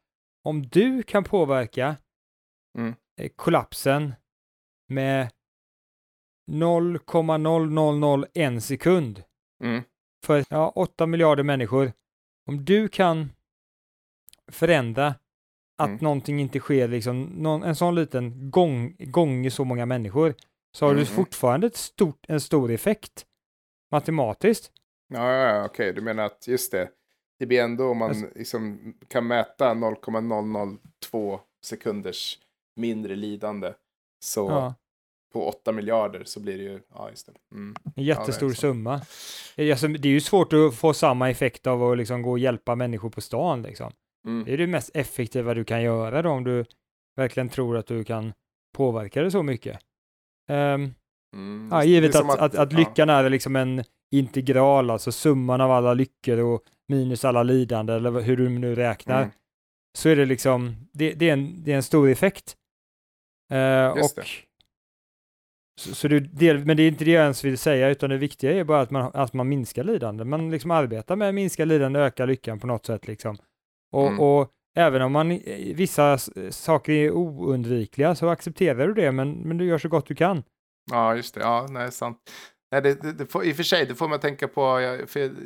Om 0.44 0.62
du 0.68 1.03
kan 1.03 1.25
påverka 1.25 1.97
Mm. 2.79 2.94
eh, 3.21 3.29
kollapsen 3.37 4.14
med 4.88 5.31
0,0001 6.51 8.61
sekund 8.61 9.23
Mm. 9.64 9.83
för 10.27 10.44
ja, 10.51 10.73
8 10.75 11.07
miljarder 11.07 11.42
människor. 11.42 11.92
Om 12.49 12.64
du 12.64 12.88
kan 12.88 13.31
förändra 14.53 15.14
att 15.78 15.88
Mm. 15.88 15.98
någonting 16.02 16.40
inte 16.40 16.58
sker, 16.60 16.88
liksom, 16.88 17.22
någon, 17.22 17.62
en 17.62 17.76
sån 17.76 17.94
liten 17.94 18.50
gång, 18.50 18.96
gånger 18.98 19.50
så 19.50 19.64
många 19.64 19.86
människor, 19.86 20.34
så 20.72 20.84
har 20.84 20.90
Mm, 20.92 21.00
du 21.04 21.06
fortfarande 21.06 21.66
ett 21.66 21.76
stort, 21.76 22.24
en 22.28 22.40
stor 22.40 22.70
effekt 22.70 23.26
matematiskt. 23.92 24.72
Ja, 25.14 25.32
ja, 25.32 25.56
ja 25.56 25.64
okej, 25.64 25.92
du 25.92 26.00
menar 26.00 26.24
att 26.24 26.48
just 26.48 26.72
det, 26.72 26.88
det 27.38 27.46
blir 27.46 27.62
ändå 27.62 27.90
om 27.90 27.98
man 27.98 28.08
Alltså- 28.08 28.26
liksom 28.34 28.94
kan 29.08 29.26
mäta 29.26 29.74
0,002 29.74 31.40
sekunders 31.64 32.38
mindre 32.76 33.16
lidande, 33.16 33.72
så 34.24 34.40
Ja, 34.50 34.74
på 35.32 35.48
8 35.48 35.72
miljarder 35.72 36.24
så 36.24 36.40
blir 36.40 36.58
det 36.58 36.64
ju, 36.64 36.80
ja 36.94 37.10
just 37.10 37.26
det. 37.26 37.32
Mm. 37.52 37.74
en 37.96 38.04
jättestor 38.04 38.46
det 38.46 38.52
är 38.52 38.54
så. 38.54 38.60
summa. 38.60 39.00
Det 39.56 39.62
är, 39.64 39.70
alltså, 39.70 39.88
det 39.88 40.08
är 40.08 40.12
ju 40.12 40.20
svårt 40.20 40.52
att 40.52 40.74
få 40.74 40.94
samma 40.94 41.30
effekt 41.30 41.66
av 41.66 41.82
att 41.84 41.98
liksom 41.98 42.22
gå 42.22 42.30
och 42.30 42.38
hjälpa 42.38 42.74
människor 42.74 43.10
på 43.10 43.20
stan. 43.20 43.62
Liksom. 43.62 43.92
Mm. 44.26 44.44
Det 44.44 44.52
är 44.52 44.59
det 44.59 44.66
mest 44.66 44.90
effektiva 44.96 45.54
du 45.54 45.64
kan 45.64 45.83
göra 45.83 46.22
då, 46.22 46.31
om 46.31 46.44
du 46.44 46.64
verkligen 47.16 47.48
tror 47.48 47.76
att 47.76 47.87
du 47.87 48.04
kan 48.04 48.33
påverka 48.76 49.22
det 49.22 49.31
så 49.31 49.42
mycket. 49.42 49.78
Ehm, 50.50 50.94
Mm, 51.37 51.68
Ja, 51.72 51.85
givet 51.85 52.14
som 52.14 52.31
att, 52.31 52.38
att, 52.38 52.54
att 52.54 52.72
ja. 52.72 52.78
lyckan 52.78 53.11
är 53.11 53.31
liksom 53.31 53.57
en 53.57 53.85
integral, 54.14 54.90
alltså 54.90 55.12
summan 55.12 55.61
av 55.61 55.70
alla 55.70 55.94
lyckor 55.94 56.38
och 56.38 56.62
minus 56.88 57.24
alla 57.24 57.42
lidande, 57.42 57.92
eller 57.92 58.20
hur 58.20 58.37
du 58.37 58.48
nu 58.48 58.74
räknar, 58.74 59.18
Mm. 59.22 59.31
så 59.98 60.09
är 60.09 60.16
det 60.16 60.24
liksom, 60.26 60.76
det, 60.92 61.12
det, 61.14 61.28
är, 61.28 61.33
en, 61.33 61.64
det 61.64 61.72
är 61.72 61.76
en 61.76 61.83
stor 61.83 62.09
effekt. 62.09 62.57
Just 63.96 64.18
och, 64.18 64.24
det. 64.24 64.28
Så, 65.81 65.94
så 65.94 66.09
du, 66.09 66.20
del, 66.20 66.64
men 66.64 66.76
det 66.76 66.83
är 66.83 66.88
inte 66.88 67.04
det 67.04 67.11
jag 67.11 67.22
ens 67.22 67.44
vill 67.44 67.59
säga, 67.59 67.88
utan 67.88 68.11
det 68.11 68.16
viktiga 68.16 68.52
är 68.52 68.64
bara 68.64 68.81
att 68.81 68.90
man, 68.90 69.11
att 69.14 69.33
man 69.33 69.48
minskar 69.48 69.85
lidande. 69.85 70.24
Man 70.24 70.50
liksom 70.50 70.70
arbetar 70.70 71.16
med 71.16 71.28
att 71.28 71.35
minska 71.35 71.64
lidande, 71.64 72.00
öka 72.00 72.26
lyckan 72.26 72.61
på 72.61 72.66
något 72.66 72.87
sätt. 72.87 73.07
Liksom. 73.07 73.37
Och, 73.92 74.07
Mm. 74.07 74.20
och 74.20 74.51
även 74.77 75.03
om 75.03 75.12
man, 75.12 75.29
vissa 75.74 76.18
saker 76.51 76.92
är 76.92 77.11
oundvikliga 77.11 78.14
så 78.14 78.29
accepterar 78.29 78.87
du 78.88 78.94
det, 78.94 79.12
men, 79.12 79.33
men 79.33 79.59
du 79.59 79.64
gör 79.64 79.79
så 79.79 79.88
gott 79.88 80.07
du 80.07 80.14
kan. 80.14 80.42
Ja, 80.90 81.14
just 81.16 81.35
det. 81.35 81.40
Ja, 81.40 81.66
nej, 81.70 81.92
sant. 81.92 82.18
Nej, 82.72 82.83
det, 82.83 83.03
det, 83.03 83.12
det 83.12 83.27
får, 83.27 83.44
I 83.44 83.53
och 83.53 83.57
för 83.57 83.62
sig, 83.62 83.87
det 83.87 83.94
får 83.94 84.09
man 84.09 84.20
tänka 84.20 84.48
på. 84.48 84.81
Jag, 84.81 85.01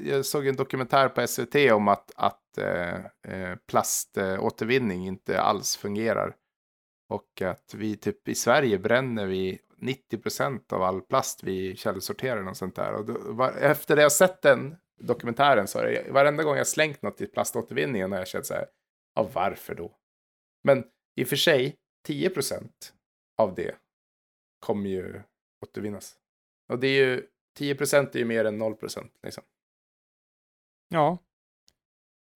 jag 0.05 0.27
såg 0.27 0.47
en 0.47 0.57
dokumentär 0.57 1.09
på 1.09 1.27
SVT 1.27 1.73
om 1.73 1.89
att, 1.89 2.11
att 2.17 2.59
eh, 2.59 2.95
eh, 3.29 3.57
plaståtervinning 3.71 5.07
inte 5.07 5.41
alls 5.41 5.77
fungerar. 5.77 6.35
Och 7.11 7.43
att 7.43 7.75
vi 7.75 7.97
typ 7.97 8.29
i 8.29 8.35
Sverige 8.35 8.79
bränner 8.79 9.27
vi 9.27 9.59
90 9.79 10.19
procent 10.19 10.73
av 10.73 10.83
all 10.83 11.01
plast 11.01 11.45
vi 11.45 11.77
källsorterar 11.77 12.49
och 12.49 12.57
sånt 12.57 12.77
där. 12.77 12.93
Och 12.93 13.05
då, 13.07 13.17
var, 13.33 13.53
efter 13.53 13.97
det 13.97 14.03
jag 14.03 14.13
sett 14.13 14.43
den 14.43 14.77
dokumentären 15.07 15.67
så 15.69 15.79
är 15.79 15.85
det 15.85 16.11
varenda 16.13 16.43
gång 16.43 16.57
jag 16.57 16.67
slängt 16.67 17.03
något 17.03 17.21
i 17.21 17.27
plaståtervinningen 17.27 18.13
har 18.13 18.19
jag 18.19 18.29
känt 18.29 18.47
så 18.47 18.55
här, 18.55 18.67
ja 19.15 19.29
varför 19.33 19.75
då? 19.75 19.97
Men 20.65 20.85
i 21.17 21.25
och 21.25 21.29
för 21.29 21.37
sig, 21.37 21.77
10 22.07 22.31
procent 22.31 22.95
av 23.39 23.55
det 23.55 23.75
kommer 24.61 24.91
ju 24.91 25.23
återvinnas. 25.67 26.17
Och 26.73 26.79
det 26.79 26.87
är 26.87 27.07
ju 27.07 27.27
10 27.59 27.75
procent 27.75 28.15
är 28.15 28.19
ju 28.19 28.25
mer 28.25 28.45
än 28.45 28.59
0 28.59 28.75
procent. 28.75 29.13
Liksom. 29.23 29.45
Ja, 30.89 31.19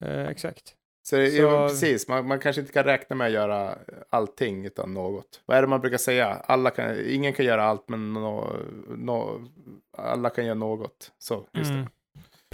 eh, 0.04 0.26
exakt. 0.28 0.76
Så, 1.02 1.16
det- 1.16 1.30
Så- 1.30 1.36
ja, 1.42 1.68
precis, 1.68 2.08
man, 2.08 2.28
man 2.28 2.40
kanske 2.40 2.60
inte 2.60 2.72
kan 2.72 2.84
räkna 2.84 3.16
med 3.16 3.26
att 3.26 3.32
göra 3.32 3.78
allting 4.10 4.64
utan 4.66 4.94
något. 4.94 5.42
Vad 5.46 5.56
är 5.56 5.62
det 5.62 5.68
man 5.68 5.80
brukar 5.80 5.98
säga? 5.98 6.26
Alla 6.26 6.70
kan, 6.70 7.06
ingen 7.06 7.32
kan 7.32 7.46
göra 7.46 7.64
allt, 7.64 7.88
men 7.88 8.12
nå 8.12 8.56
nå 8.88 9.44
alla 9.92 10.30
kan 10.30 10.44
göra 10.46 10.54
något. 10.54 11.12
Så, 11.18 11.48
just 11.52 11.70
Mm. 11.70 11.82
det. 11.84 11.90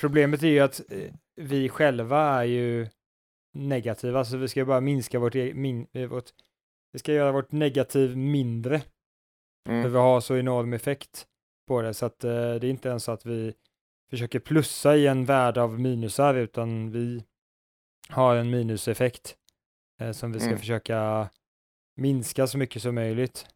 Problemet 0.02 0.42
är 0.42 0.46
ju 0.48 0.60
att 0.60 0.92
eh, 0.92 1.12
vi 1.36 1.68
själva 1.68 2.20
är 2.20 2.44
ju 2.44 2.88
negativa, 3.54 4.24
så 4.24 4.36
vi 4.36 4.48
ska 4.48 4.64
bara 4.64 4.80
minska 4.80 5.18
vårt, 5.18 5.34
e- 5.34 5.54
min, 5.54 5.86
eh, 5.92 6.06
vårt 6.08 6.30
vi 6.92 6.98
ska 6.98 7.12
göra 7.12 7.32
vårt 7.32 7.52
negativ 7.52 8.16
mindre, 8.16 8.78
för 9.66 9.72
Mm. 9.72 9.92
vi 9.92 9.98
har 9.98 10.20
så 10.20 10.36
enorm 10.36 10.72
effekt 10.72 11.26
på 11.68 11.82
det, 11.82 11.94
så 11.94 12.06
att 12.06 12.24
eh, 12.24 12.30
det 12.30 12.66
är 12.66 12.70
inte 12.70 12.88
ens 12.88 13.04
så 13.04 13.12
att 13.12 13.26
vi 13.26 13.54
försöker 14.10 14.40
plussa 14.40 14.96
i 14.96 15.06
en 15.06 15.24
värld 15.24 15.58
av 15.58 15.80
minusar, 15.80 16.34
utan 16.34 16.90
vi 16.90 17.24
har 18.08 18.36
en 18.36 18.50
minuseffekt 18.50 19.36
eh, 20.00 20.12
som 20.12 20.32
vi 20.32 20.38
ska 20.40 20.48
Mm. 20.48 20.58
försöka 20.58 21.30
minska 21.96 22.46
så 22.46 22.58
mycket 22.58 22.82
som 22.82 22.94
möjligt. 22.94 23.46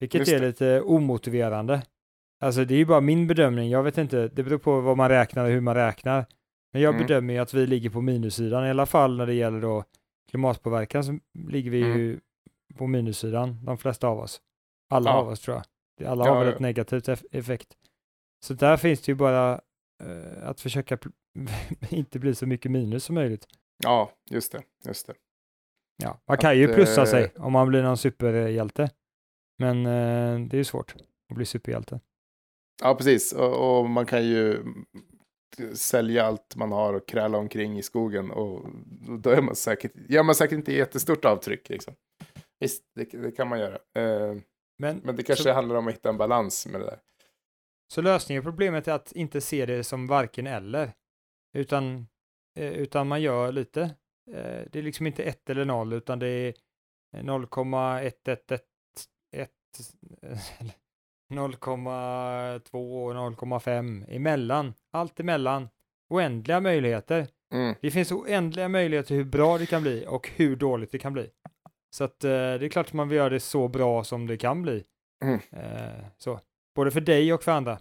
Vilket 0.00 0.18
Just 0.18 0.32
är 0.32 0.40
lite 0.40 0.80
omotiverande. 0.80 1.82
Alltså 2.40 2.64
det 2.64 2.74
är 2.74 2.78
ju 2.78 2.86
bara 2.86 3.00
min 3.00 3.26
bedömning, 3.26 3.70
jag 3.70 3.82
vet 3.82 3.98
inte, 3.98 4.28
det 4.28 4.42
beror 4.42 4.58
på 4.58 4.80
vad 4.80 4.96
man 4.96 5.08
räknar 5.08 5.44
och 5.44 5.50
hur 5.50 5.60
man 5.60 5.74
räknar. 5.74 6.26
Men 6.72 6.82
jag 6.82 6.94
Mm. 6.94 7.06
bedömer 7.06 7.34
ju 7.34 7.40
att 7.40 7.54
vi 7.54 7.66
ligger 7.66 7.90
på 7.90 8.00
minussidan, 8.00 8.66
i 8.66 8.70
alla 8.70 8.86
fall 8.86 9.16
när 9.16 9.26
det 9.26 9.34
gäller 9.34 9.60
då 9.60 9.84
klimatpåverkan 10.30 11.04
så 11.04 11.18
ligger 11.48 11.70
vi 11.70 11.82
Mm. 11.82 11.98
ju 11.98 12.20
på 12.76 12.86
minussidan, 12.86 13.64
de 13.64 13.78
flesta 13.78 14.08
av 14.08 14.18
oss. 14.18 14.40
Alla 14.90 15.10
Ja. 15.10 15.16
av 15.16 15.28
oss 15.28 15.40
tror 15.40 15.56
jag. 15.56 16.08
Alla 16.08 16.24
har 16.24 16.44
väl 16.44 16.54
ett 16.54 16.60
negativt 16.60 17.08
eff- 17.08 17.24
effekt. 17.32 17.68
Så 18.44 18.54
där 18.54 18.76
finns 18.76 19.00
det 19.02 19.12
ju 19.12 19.16
bara 19.16 19.60
eh, 20.04 20.48
att 20.48 20.60
försöka 20.60 20.98
inte 21.90 22.18
bli 22.18 22.34
så 22.34 22.46
mycket 22.46 22.70
minus 22.70 23.04
som 23.04 23.14
möjligt. 23.14 23.46
Ja, 23.84 24.10
just 24.30 24.52
det. 24.52 24.62
Just 24.86 25.06
det. 25.06 25.14
Ja, 26.02 26.18
man 26.28 26.38
kan 26.38 26.58
ju 26.58 26.68
Att, 26.68 26.74
plussa 26.74 27.00
eh, 27.02 27.06
sig 27.06 27.32
om 27.36 27.52
man 27.52 27.68
blir 27.68 27.82
någon 27.82 27.96
superhjälte. 27.96 28.90
Men 29.58 29.86
eh, 29.86 30.46
det 30.48 30.56
är 30.56 30.58
ju 30.58 30.64
svårt 30.64 30.94
att 31.30 31.36
bli 31.36 31.46
superhjälte. 31.46 32.00
Ja, 32.82 32.94
precis. 32.94 33.32
Och, 33.32 33.78
och 33.78 33.90
man 33.90 34.06
kan 34.06 34.24
ju 34.26 34.64
sälja 35.74 36.24
allt 36.24 36.56
man 36.56 36.72
har 36.72 36.94
och 36.94 37.08
kräla 37.08 37.38
omkring 37.38 37.78
i 37.78 37.82
skogen. 37.82 38.30
Och 38.30 38.68
då 39.22 39.30
är 39.30 39.42
man 39.42 39.56
säkert, 39.56 39.92
gör 40.08 40.22
man 40.22 40.34
säkert 40.34 40.56
inte 40.56 40.72
jättestort 40.72 41.24
avtryck. 41.24 41.68
Liksom. 41.68 41.94
Visst, 42.60 42.84
det, 42.94 43.04
det 43.04 43.30
kan 43.30 43.48
man 43.48 43.60
göra. 43.60 43.74
Eh, 43.74 44.36
Men, 44.78 45.00
men 45.04 45.16
det 45.16 45.22
kanske 45.22 45.42
så, 45.42 45.52
handlar 45.52 45.76
om 45.76 45.88
att 45.88 45.94
hitta 45.94 46.08
en 46.08 46.16
balans 46.16 46.66
med 46.66 46.80
det 46.80 46.86
där. 46.86 46.98
så 47.92 48.02
lösningen 48.02 48.42
på 48.42 48.50
problemet 48.50 48.88
är 48.88 48.92
att 48.92 49.12
inte 49.12 49.40
se 49.40 49.66
det 49.66 49.84
som 49.84 50.06
varken 50.06 50.46
eller. 50.46 50.92
Utan, 51.56 52.06
eh, 52.58 52.72
utan 52.72 53.08
man 53.08 53.22
gör 53.22 53.52
lite. 53.52 53.80
Eh, 54.30 54.62
det 54.72 54.76
är 54.78 54.82
liksom 54.82 55.06
inte 55.06 55.22
ett 55.22 55.50
eller 55.50 55.64
noll, 55.64 55.92
utan 55.92 56.18
det 56.18 56.28
är 56.28 56.54
0,111 57.22 58.58
0,2 61.34 63.04
och 63.04 63.14
0,5 63.14 64.04
emellan. 64.08 64.74
Allt 64.92 65.20
emellan. 65.20 65.68
Oändliga 66.10 66.60
möjligheter. 66.60 67.26
Mm. 67.54 67.74
Det 67.80 67.90
finns 67.90 68.12
oändliga 68.12 68.68
möjligheter 68.68 69.14
hur 69.14 69.24
bra 69.24 69.58
det 69.58 69.66
kan 69.66 69.82
bli 69.82 70.04
och 70.08 70.30
hur 70.36 70.56
dåligt 70.56 70.92
det 70.92 70.98
kan 70.98 71.12
bli. 71.12 71.30
Så 71.96 72.04
att 72.04 72.24
eh, 72.24 72.30
det 72.30 72.64
är 72.64 72.68
klart 72.68 72.86
att 72.86 72.92
man 72.92 73.08
vill 73.08 73.18
göra 73.18 73.28
det 73.28 73.40
så 73.40 73.68
bra 73.68 74.04
som 74.04 74.26
det 74.26 74.36
kan 74.36 74.62
bli. 74.62 74.84
Mm. 75.24 75.40
Eh, 75.52 76.04
så. 76.18 76.40
Både 76.74 76.90
för 76.90 77.00
dig 77.00 77.32
och 77.32 77.42
för 77.42 77.52
andra. 77.52 77.78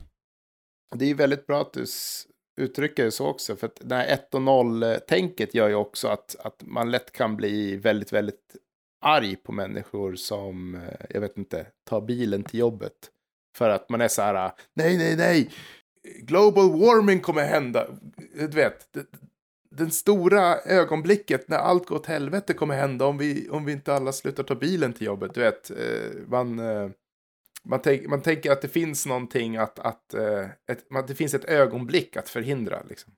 Det 0.95 1.05
är 1.05 1.09
ju 1.09 1.13
väldigt 1.13 1.47
bra 1.47 1.61
att 1.61 1.73
du 1.73 1.85
uttrycker 2.61 3.03
det 3.03 3.11
så 3.11 3.27
också. 3.27 3.55
För 3.55 3.67
att 3.67 3.81
det 3.83 3.95
här 3.95 4.07
1 4.07 4.33
och 4.33 4.41
0-tänket 4.41 5.55
gör 5.55 5.69
ju 5.69 5.75
också 5.75 6.07
att, 6.07 6.35
att 6.39 6.63
man 6.65 6.91
lätt 6.91 7.11
kan 7.11 7.37
bli 7.37 7.75
väldigt, 7.75 8.13
väldigt 8.13 8.55
arg 9.01 9.35
på 9.35 9.51
människor 9.51 10.15
som, 10.15 10.75
eh, 10.75 11.05
jag 11.09 11.21
vet 11.21 11.37
inte, 11.37 11.67
tar 11.83 12.01
bilen 12.01 12.43
till 12.43 12.59
jobbet. 12.59 13.09
För 13.55 13.69
att 13.69 13.89
man 13.89 14.01
är 14.01 14.07
så 14.07 14.21
här, 14.21 14.51
nej, 14.73 14.97
nej, 14.97 15.15
nej, 15.15 15.51
global 16.21 16.71
warming 16.71 17.19
kommer 17.19 17.43
hända. 17.43 17.87
Du 18.35 18.47
vet, 18.47 18.87
den 19.71 19.91
stora 19.91 20.55
ögonblicket 20.57 21.47
när 21.47 21.57
allt 21.57 21.85
går 21.87 21.95
åt 21.95 22.05
helvete 22.05 22.53
kommer 22.53 22.75
hända 22.75 23.05
om 23.05 23.17
vi, 23.17 23.49
om 23.49 23.65
vi 23.65 23.71
inte 23.71 23.93
alla 23.93 24.11
slutar 24.11 24.43
ta 24.43 24.55
bilen 24.55 24.93
till 24.93 25.07
jobbet. 25.07 25.33
Du 25.33 25.41
vet, 25.41 25.69
eh, 25.71 26.27
man... 26.27 26.59
eh, 26.59 26.89
man, 27.65 27.81
tänk, 27.81 28.07
man 28.07 28.21
tänker 28.21 28.51
att 28.51 28.61
det 28.61 28.67
finns 28.67 29.05
någonting 29.05 29.57
att, 29.57 29.79
att 29.79 30.13
eh, 30.13 30.45
ett, 30.71 31.07
det 31.07 31.15
finns 31.15 31.33
ett 31.33 31.45
ögonblick 31.45 32.17
att 32.17 32.29
förhindra. 32.29 32.83
Liksom. 32.89 33.13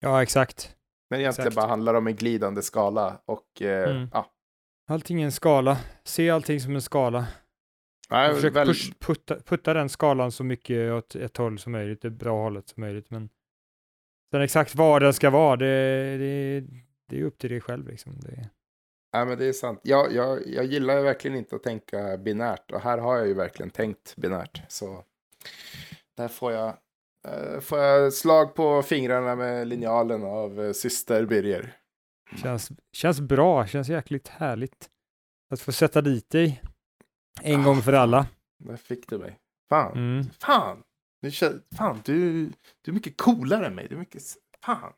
Ja, 0.00 0.22
exakt. 0.22 0.76
Men 1.10 1.20
egentligen 1.20 1.48
Exakt. 1.48 1.56
bara 1.62 1.70
handlar 1.70 1.94
om 1.94 2.06
en 2.06 2.16
glidande 2.16 2.62
skala 2.62 3.20
och 3.26 3.46
Mm. 3.60 4.08
ja. 4.12 4.26
Allting 4.88 5.20
är 5.20 5.24
en 5.24 5.32
skala. 5.32 5.78
Se 6.04 6.30
allting 6.30 6.60
som 6.60 6.74
en 6.74 6.82
skala. 6.82 7.26
Nej, 8.10 8.30
Och 8.30 8.36
försök 8.36 8.56
väl, 8.56 8.66
push, 8.66 8.92
putta, 8.98 9.36
putta 9.40 9.74
den 9.74 9.88
skalan 9.88 10.32
så 10.32 10.44
mycket 10.44 10.92
åt 10.92 11.14
ett 11.14 11.36
håll 11.36 11.58
som 11.58 11.72
möjligt, 11.72 12.02
det 12.02 12.10
bra 12.10 12.42
hållet 12.42 12.68
som 12.68 12.80
möjligt. 12.80 13.10
Men 13.10 13.28
sen 14.30 14.42
exakt 14.42 14.74
vad 14.74 15.02
den 15.02 15.14
ska 15.14 15.30
vara, 15.30 15.56
det, 15.56 16.16
det, 16.18 16.64
det 17.08 17.20
är 17.20 17.24
upp 17.24 17.38
till 17.38 17.50
dig 17.50 17.60
själv. 17.60 17.88
Liksom. 17.88 18.20
Det, 18.20 18.50
nej, 19.12 19.26
men 19.26 19.38
det 19.38 19.46
är 19.46 19.52
sant. 19.52 19.80
Jag, 19.82 20.12
jag, 20.12 20.46
jag 20.46 20.64
gillar 20.64 20.96
ju 20.96 21.02
verkligen 21.02 21.36
inte 21.36 21.56
att 21.56 21.62
tänka 21.62 22.16
binärt 22.16 22.70
och 22.70 22.80
här 22.80 22.98
har 22.98 23.16
jag 23.18 23.26
ju 23.26 23.34
verkligen 23.34 23.70
tänkt 23.70 24.16
binärt. 24.16 24.62
Så 24.68 25.04
där 26.16 26.28
får 26.28 26.52
jag, 26.52 26.68
eh, 27.28 27.60
får 27.60 27.78
jag 27.78 28.12
slag 28.12 28.54
på 28.54 28.82
fingrarna 28.82 29.36
med 29.36 29.68
linjalen 29.68 30.24
av 30.24 30.60
eh, 30.60 30.72
syster 30.72 31.26
Birger. 31.26 31.76
känns, 32.42 32.70
känns 32.92 33.20
bra, 33.20 33.66
känns 33.66 33.88
jäkligt 33.88 34.28
härligt. 34.28 34.90
Att 35.50 35.60
få 35.60 35.72
sätta 35.72 36.00
dit 36.00 36.30
dig 36.30 36.62
en 37.42 37.60
Ah, 37.60 37.64
gång 37.64 37.82
för 37.82 37.92
alla. 37.92 38.26
Där 38.64 38.76
fick 38.76 39.08
du 39.08 39.18
mig. 39.18 39.38
Fan, 39.68 39.92
Mm. 39.92 40.24
fan. 40.40 40.82
Du, 41.22 41.30
fan 41.76 42.00
du, 42.04 42.44
du 42.84 42.90
är 42.90 42.92
mycket 42.92 43.16
coolare 43.16 43.66
än 43.66 43.74
mig. 43.74 43.86
Du 43.88 43.94
är 43.94 43.98
mycket, 43.98 44.22
fan. 44.64 44.92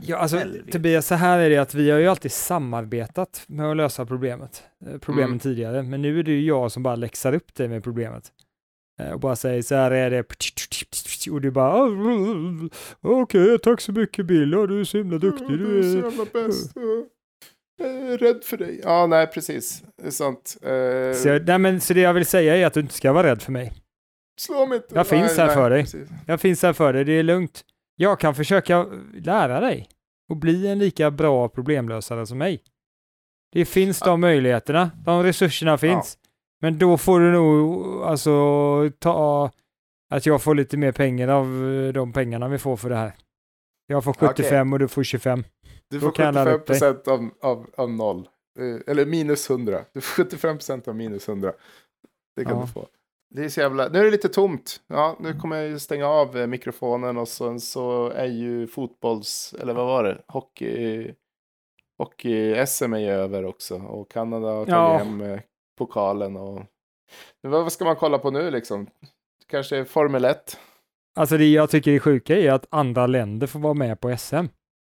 Ja, 0.00 0.16
alltså 0.16 0.36
Helvete. 0.36 0.72
Tobias, 0.72 1.06
så 1.06 1.14
här 1.14 1.38
är 1.38 1.50
det 1.50 1.56
att 1.58 1.74
vi 1.74 1.90
har 1.90 1.98
ju 1.98 2.06
alltid 2.08 2.32
samarbetat 2.32 3.44
med 3.48 3.70
att 3.70 3.76
lösa 3.76 4.06
problemet, 4.06 4.64
eh, 4.86 4.98
problemen 4.98 5.28
Mm. 5.30 5.38
tidigare, 5.38 5.82
men 5.82 6.02
nu 6.02 6.18
är 6.18 6.22
det 6.22 6.32
ju 6.32 6.46
jag 6.46 6.72
som 6.72 6.82
bara 6.82 6.96
läxar 6.96 7.32
upp 7.32 7.54
dig 7.54 7.68
med 7.68 7.84
problemet. 7.84 8.32
Eh, 9.00 9.10
Och 9.12 9.20
bara 9.20 9.36
säger 9.36 9.62
så 9.62 9.74
här 9.74 9.90
är 9.90 10.10
det, 10.10 11.30
och 11.32 11.40
du 11.40 11.50
bara 11.50 11.72
"Ah, 11.72 11.88
okej, 13.00 13.58
tack 13.58 13.80
så 13.80 13.92
mycket 13.92 14.26
Bill, 14.26 14.50
du 14.50 14.80
är 14.80 14.84
så 14.84 14.98
himla 14.98 15.18
duktig. 15.18 15.48
Du 15.48 15.78
är 15.78 15.82
så 15.82 15.98
jävla 15.98 16.24
bäst. 16.32 16.74
Är 17.84 18.18
rädd 18.18 18.44
för 18.44 18.56
dig. 18.56 18.80
Ja, 18.82 19.06
nej, 19.06 19.26
precis. 19.26 19.82
Det 20.02 20.06
är 20.06 20.10
sant. 20.10 20.56
Eh, 20.62 21.16
Så, 21.22 21.28
jag, 21.28 21.46
nej, 21.46 21.58
men, 21.58 21.80
så 21.80 21.94
det 21.94 22.00
jag 22.00 22.14
vill 22.14 22.26
säga 22.26 22.56
är 22.56 22.66
att 22.66 22.74
du 22.74 22.80
inte 22.80 22.94
ska 22.94 23.12
vara 23.12 23.26
rädd 23.30 23.42
för 23.42 23.52
mig. 23.52 23.72
slå 24.40 24.66
mig 24.66 24.76
inte. 24.76 24.94
jag 24.94 25.06
finns 25.06 25.36
Nej, 25.38 25.46
här 25.46 25.54
för 25.54 25.70
dig. 25.70 25.82
precis. 25.82 26.08
Jag 26.26 26.40
finns 26.40 26.62
här 26.62 26.72
för 26.72 26.92
dig, 26.92 27.04
det 27.04 27.12
är 27.12 27.22
lugnt. 27.22 27.64
Jag 27.96 28.20
kan 28.20 28.34
försöka 28.34 28.86
lära 29.14 29.60
dig 29.60 29.88
och 30.30 30.36
bli 30.36 30.66
en 30.66 30.78
lika 30.78 31.10
bra 31.10 31.48
problemlösare 31.48 32.26
som 32.26 32.38
mig. 32.38 32.62
Det 33.52 33.64
finns 33.64 33.98
de 34.00 34.20
möjligheterna, 34.20 34.90
de 35.04 35.22
resurserna 35.22 35.78
finns. 35.78 36.18
Men 36.60 36.78
då 36.78 36.98
får 36.98 37.20
du 37.20 37.32
nog 37.32 37.86
alltså 38.02 38.30
ta 38.98 39.50
att 40.10 40.26
jag 40.26 40.42
får 40.42 40.54
lite 40.54 40.76
mer 40.76 40.92
pengar 40.92 41.28
av 41.28 41.46
eh, 41.86 41.92
de 41.92 42.12
pengarna 42.12 42.48
vi 42.48 42.58
får 42.58 42.76
för 42.76 42.88
det 42.90 42.96
här. 42.96 43.12
Jag 43.86 44.04
får 44.04 44.10
Okej. 44.10 44.28
75 44.28 44.72
och 44.72 44.78
du 44.78 44.88
får 44.88 45.04
25. 45.04 45.44
Du 45.92 46.00
får 46.00 46.10
kan 46.12 46.24
jag 46.26 46.34
ladda 46.34 46.50
75 46.52 46.60
upp 46.60 46.66
dig. 46.66 46.78
procent 46.80 47.08
av, 47.08 47.30
av, 47.50 47.66
av 47.76 47.90
noll. 47.90 48.28
Eh, 48.58 48.90
Eller 48.92 49.06
minus 49.06 49.50
100. 49.50 49.84
Du 49.92 50.00
får 50.00 50.24
75 50.24 50.56
procent 50.56 50.88
av 50.88 50.96
minus 50.96 51.28
100. 51.28 51.52
Det 52.36 52.44
kan 52.44 52.56
Ja. 52.56 52.62
du 52.62 52.72
få. 52.72 52.86
Det 53.34 53.44
är 53.44 53.48
så 53.48 53.60
jävla... 53.60 53.88
Nu 53.88 53.98
är 53.98 54.04
det 54.04 54.10
lite 54.10 54.28
tomt. 54.28 54.80
Ja, 54.86 55.16
nu 55.20 55.32
kommer 55.40 55.56
jag 55.56 55.68
ju 55.68 55.78
stänga 55.78 56.06
av 56.06 56.36
eh, 56.38 56.46
mikrofonen 56.46 57.16
och 57.18 57.28
sen 57.28 57.60
så 57.60 58.08
är 58.08 58.26
ju 58.26 58.66
fotbolls... 58.66 59.54
Eller 59.60 59.74
vad 59.74 59.86
var 59.86 60.04
det? 60.04 60.22
Hockey... 60.28 61.12
Hockey-SM 61.98 62.94
är 62.94 62.98
ju 62.98 63.08
över 63.08 63.44
också. 63.44 63.76
Och 63.76 64.10
Kanada 64.10 64.46
har 64.48 64.54
tagit 64.66 64.68
Ja. 64.68 64.96
hem 64.98 65.20
eh, 65.20 65.40
pokalen 65.78 66.36
och... 66.36 66.62
Vad 67.40 67.72
ska 67.72 67.84
man 67.84 67.96
kolla 67.96 68.18
på 68.18 68.30
nu 68.30 68.50
liksom? 68.50 68.86
Kanske 69.46 69.84
Formel 69.84 70.24
1? 70.24 70.58
Alltså 71.16 71.36
det 71.36 71.52
jag 71.52 71.70
tycker 71.70 71.90
är 71.92 71.98
sjuka 71.98 72.36
är 72.38 72.52
att 72.52 72.66
andra 72.70 73.06
länder 73.06 73.46
får 73.46 73.60
vara 73.60 73.74
med 73.74 74.00
på 74.00 74.16
SM. 74.16 74.36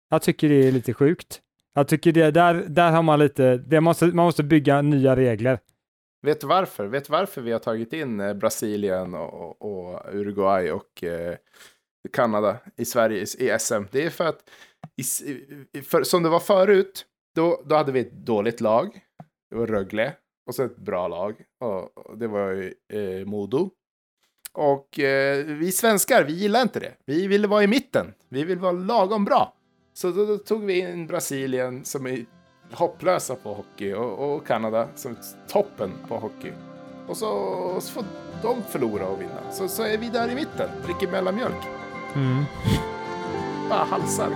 Jag 0.09 0.21
tycker 0.21 0.49
det 0.49 0.67
är 0.67 0.71
lite 0.71 0.93
sjukt. 0.93 1.41
Jag 1.73 1.87
tycker 1.87 2.11
det, 2.11 2.31
där, 2.31 2.53
där 2.53 2.91
har 2.91 3.03
man 3.03 3.19
lite, 3.19 3.57
det 3.57 3.81
måste, 3.81 4.05
man 4.05 4.25
måste 4.25 4.43
bygga 4.43 4.81
nya 4.81 5.15
regler. 5.15 5.59
Vet 6.21 6.41
du 6.41 6.47
varför? 6.47 6.85
Vet 6.87 7.05
du 7.05 7.11
varför 7.11 7.41
vi 7.41 7.51
har 7.51 7.59
tagit 7.59 7.93
in 7.93 8.19
eh, 8.19 8.33
Brasilien 8.33 9.13
och, 9.13 9.61
och 9.61 10.01
Uruguay 10.13 10.71
och 10.71 11.03
eh, 11.03 11.35
Kanada 12.13 12.57
i 12.77 12.85
Sverige 12.85 13.21
i, 13.21 13.57
SM? 13.59 13.83
Det 13.91 14.05
är 14.05 14.09
för 14.09 14.25
att, 14.25 14.49
i, 14.97 15.31
i- 15.79 15.81
för, 15.81 16.03
som 16.03 16.23
det 16.23 16.29
var 16.29 16.39
förut, 16.39 17.05
då, 17.35 17.61
då 17.65 17.75
hade 17.75 17.91
vi 17.91 17.99
ett 17.99 18.11
dåligt 18.11 18.61
lag. 18.61 18.99
Det 19.49 19.55
var 19.55 19.67
Rögle. 19.67 20.13
Och 20.47 20.55
så 20.55 20.63
ett 20.63 20.77
bra 20.77 21.07
lag. 21.07 21.35
Och, 21.59 21.97
och 21.97 22.17
det 22.17 22.27
var 22.27 22.51
ju, 22.51 22.73
eh, 22.93 23.25
Modo. 23.25 23.69
Och 24.53 24.99
eh, 24.99 25.45
vi 25.45 25.71
svenskar, 25.71 26.23
vi 26.23 26.33
gillar 26.33 26.61
inte 26.61 26.79
det. 26.79 26.93
Vi 27.05 27.27
vill 27.27 27.45
vara 27.45 27.63
i 27.63 27.67
mitten. 27.67 28.13
Vi 28.29 28.43
vill 28.43 28.59
vara 28.59 28.71
lagom 28.71 29.25
bra. 29.25 29.54
Så 29.97 30.11
då, 30.11 30.25
då 30.25 30.37
tog 30.37 30.65
vi 30.65 30.79
in 30.79 31.07
Brasilien 31.07 31.85
som 31.85 32.07
är 32.07 32.25
hopplösa 32.71 33.35
på 33.35 33.53
hockey 33.53 33.93
och, 33.93 34.35
och 34.35 34.47
Kanada 34.47 34.87
som 34.95 35.11
är 35.11 35.17
toppen 35.47 35.91
på 36.07 36.17
hockey. 36.17 36.51
Och 37.07 37.17
så, 37.17 37.77
så 37.79 37.91
får 37.91 38.03
de 38.41 38.55
förlora 38.69 39.07
och 39.07 39.21
vinna. 39.21 39.51
Så, 39.51 39.67
så 39.67 39.83
är 39.83 39.97
vi 39.97 40.09
där 40.09 40.29
i 40.31 40.35
mitten, 40.35 40.69
dricker 40.85 41.11
mellanmjölk. 41.11 41.65
Mm. 42.15 42.43
Bara 43.69 43.83
halsar. 43.83 44.29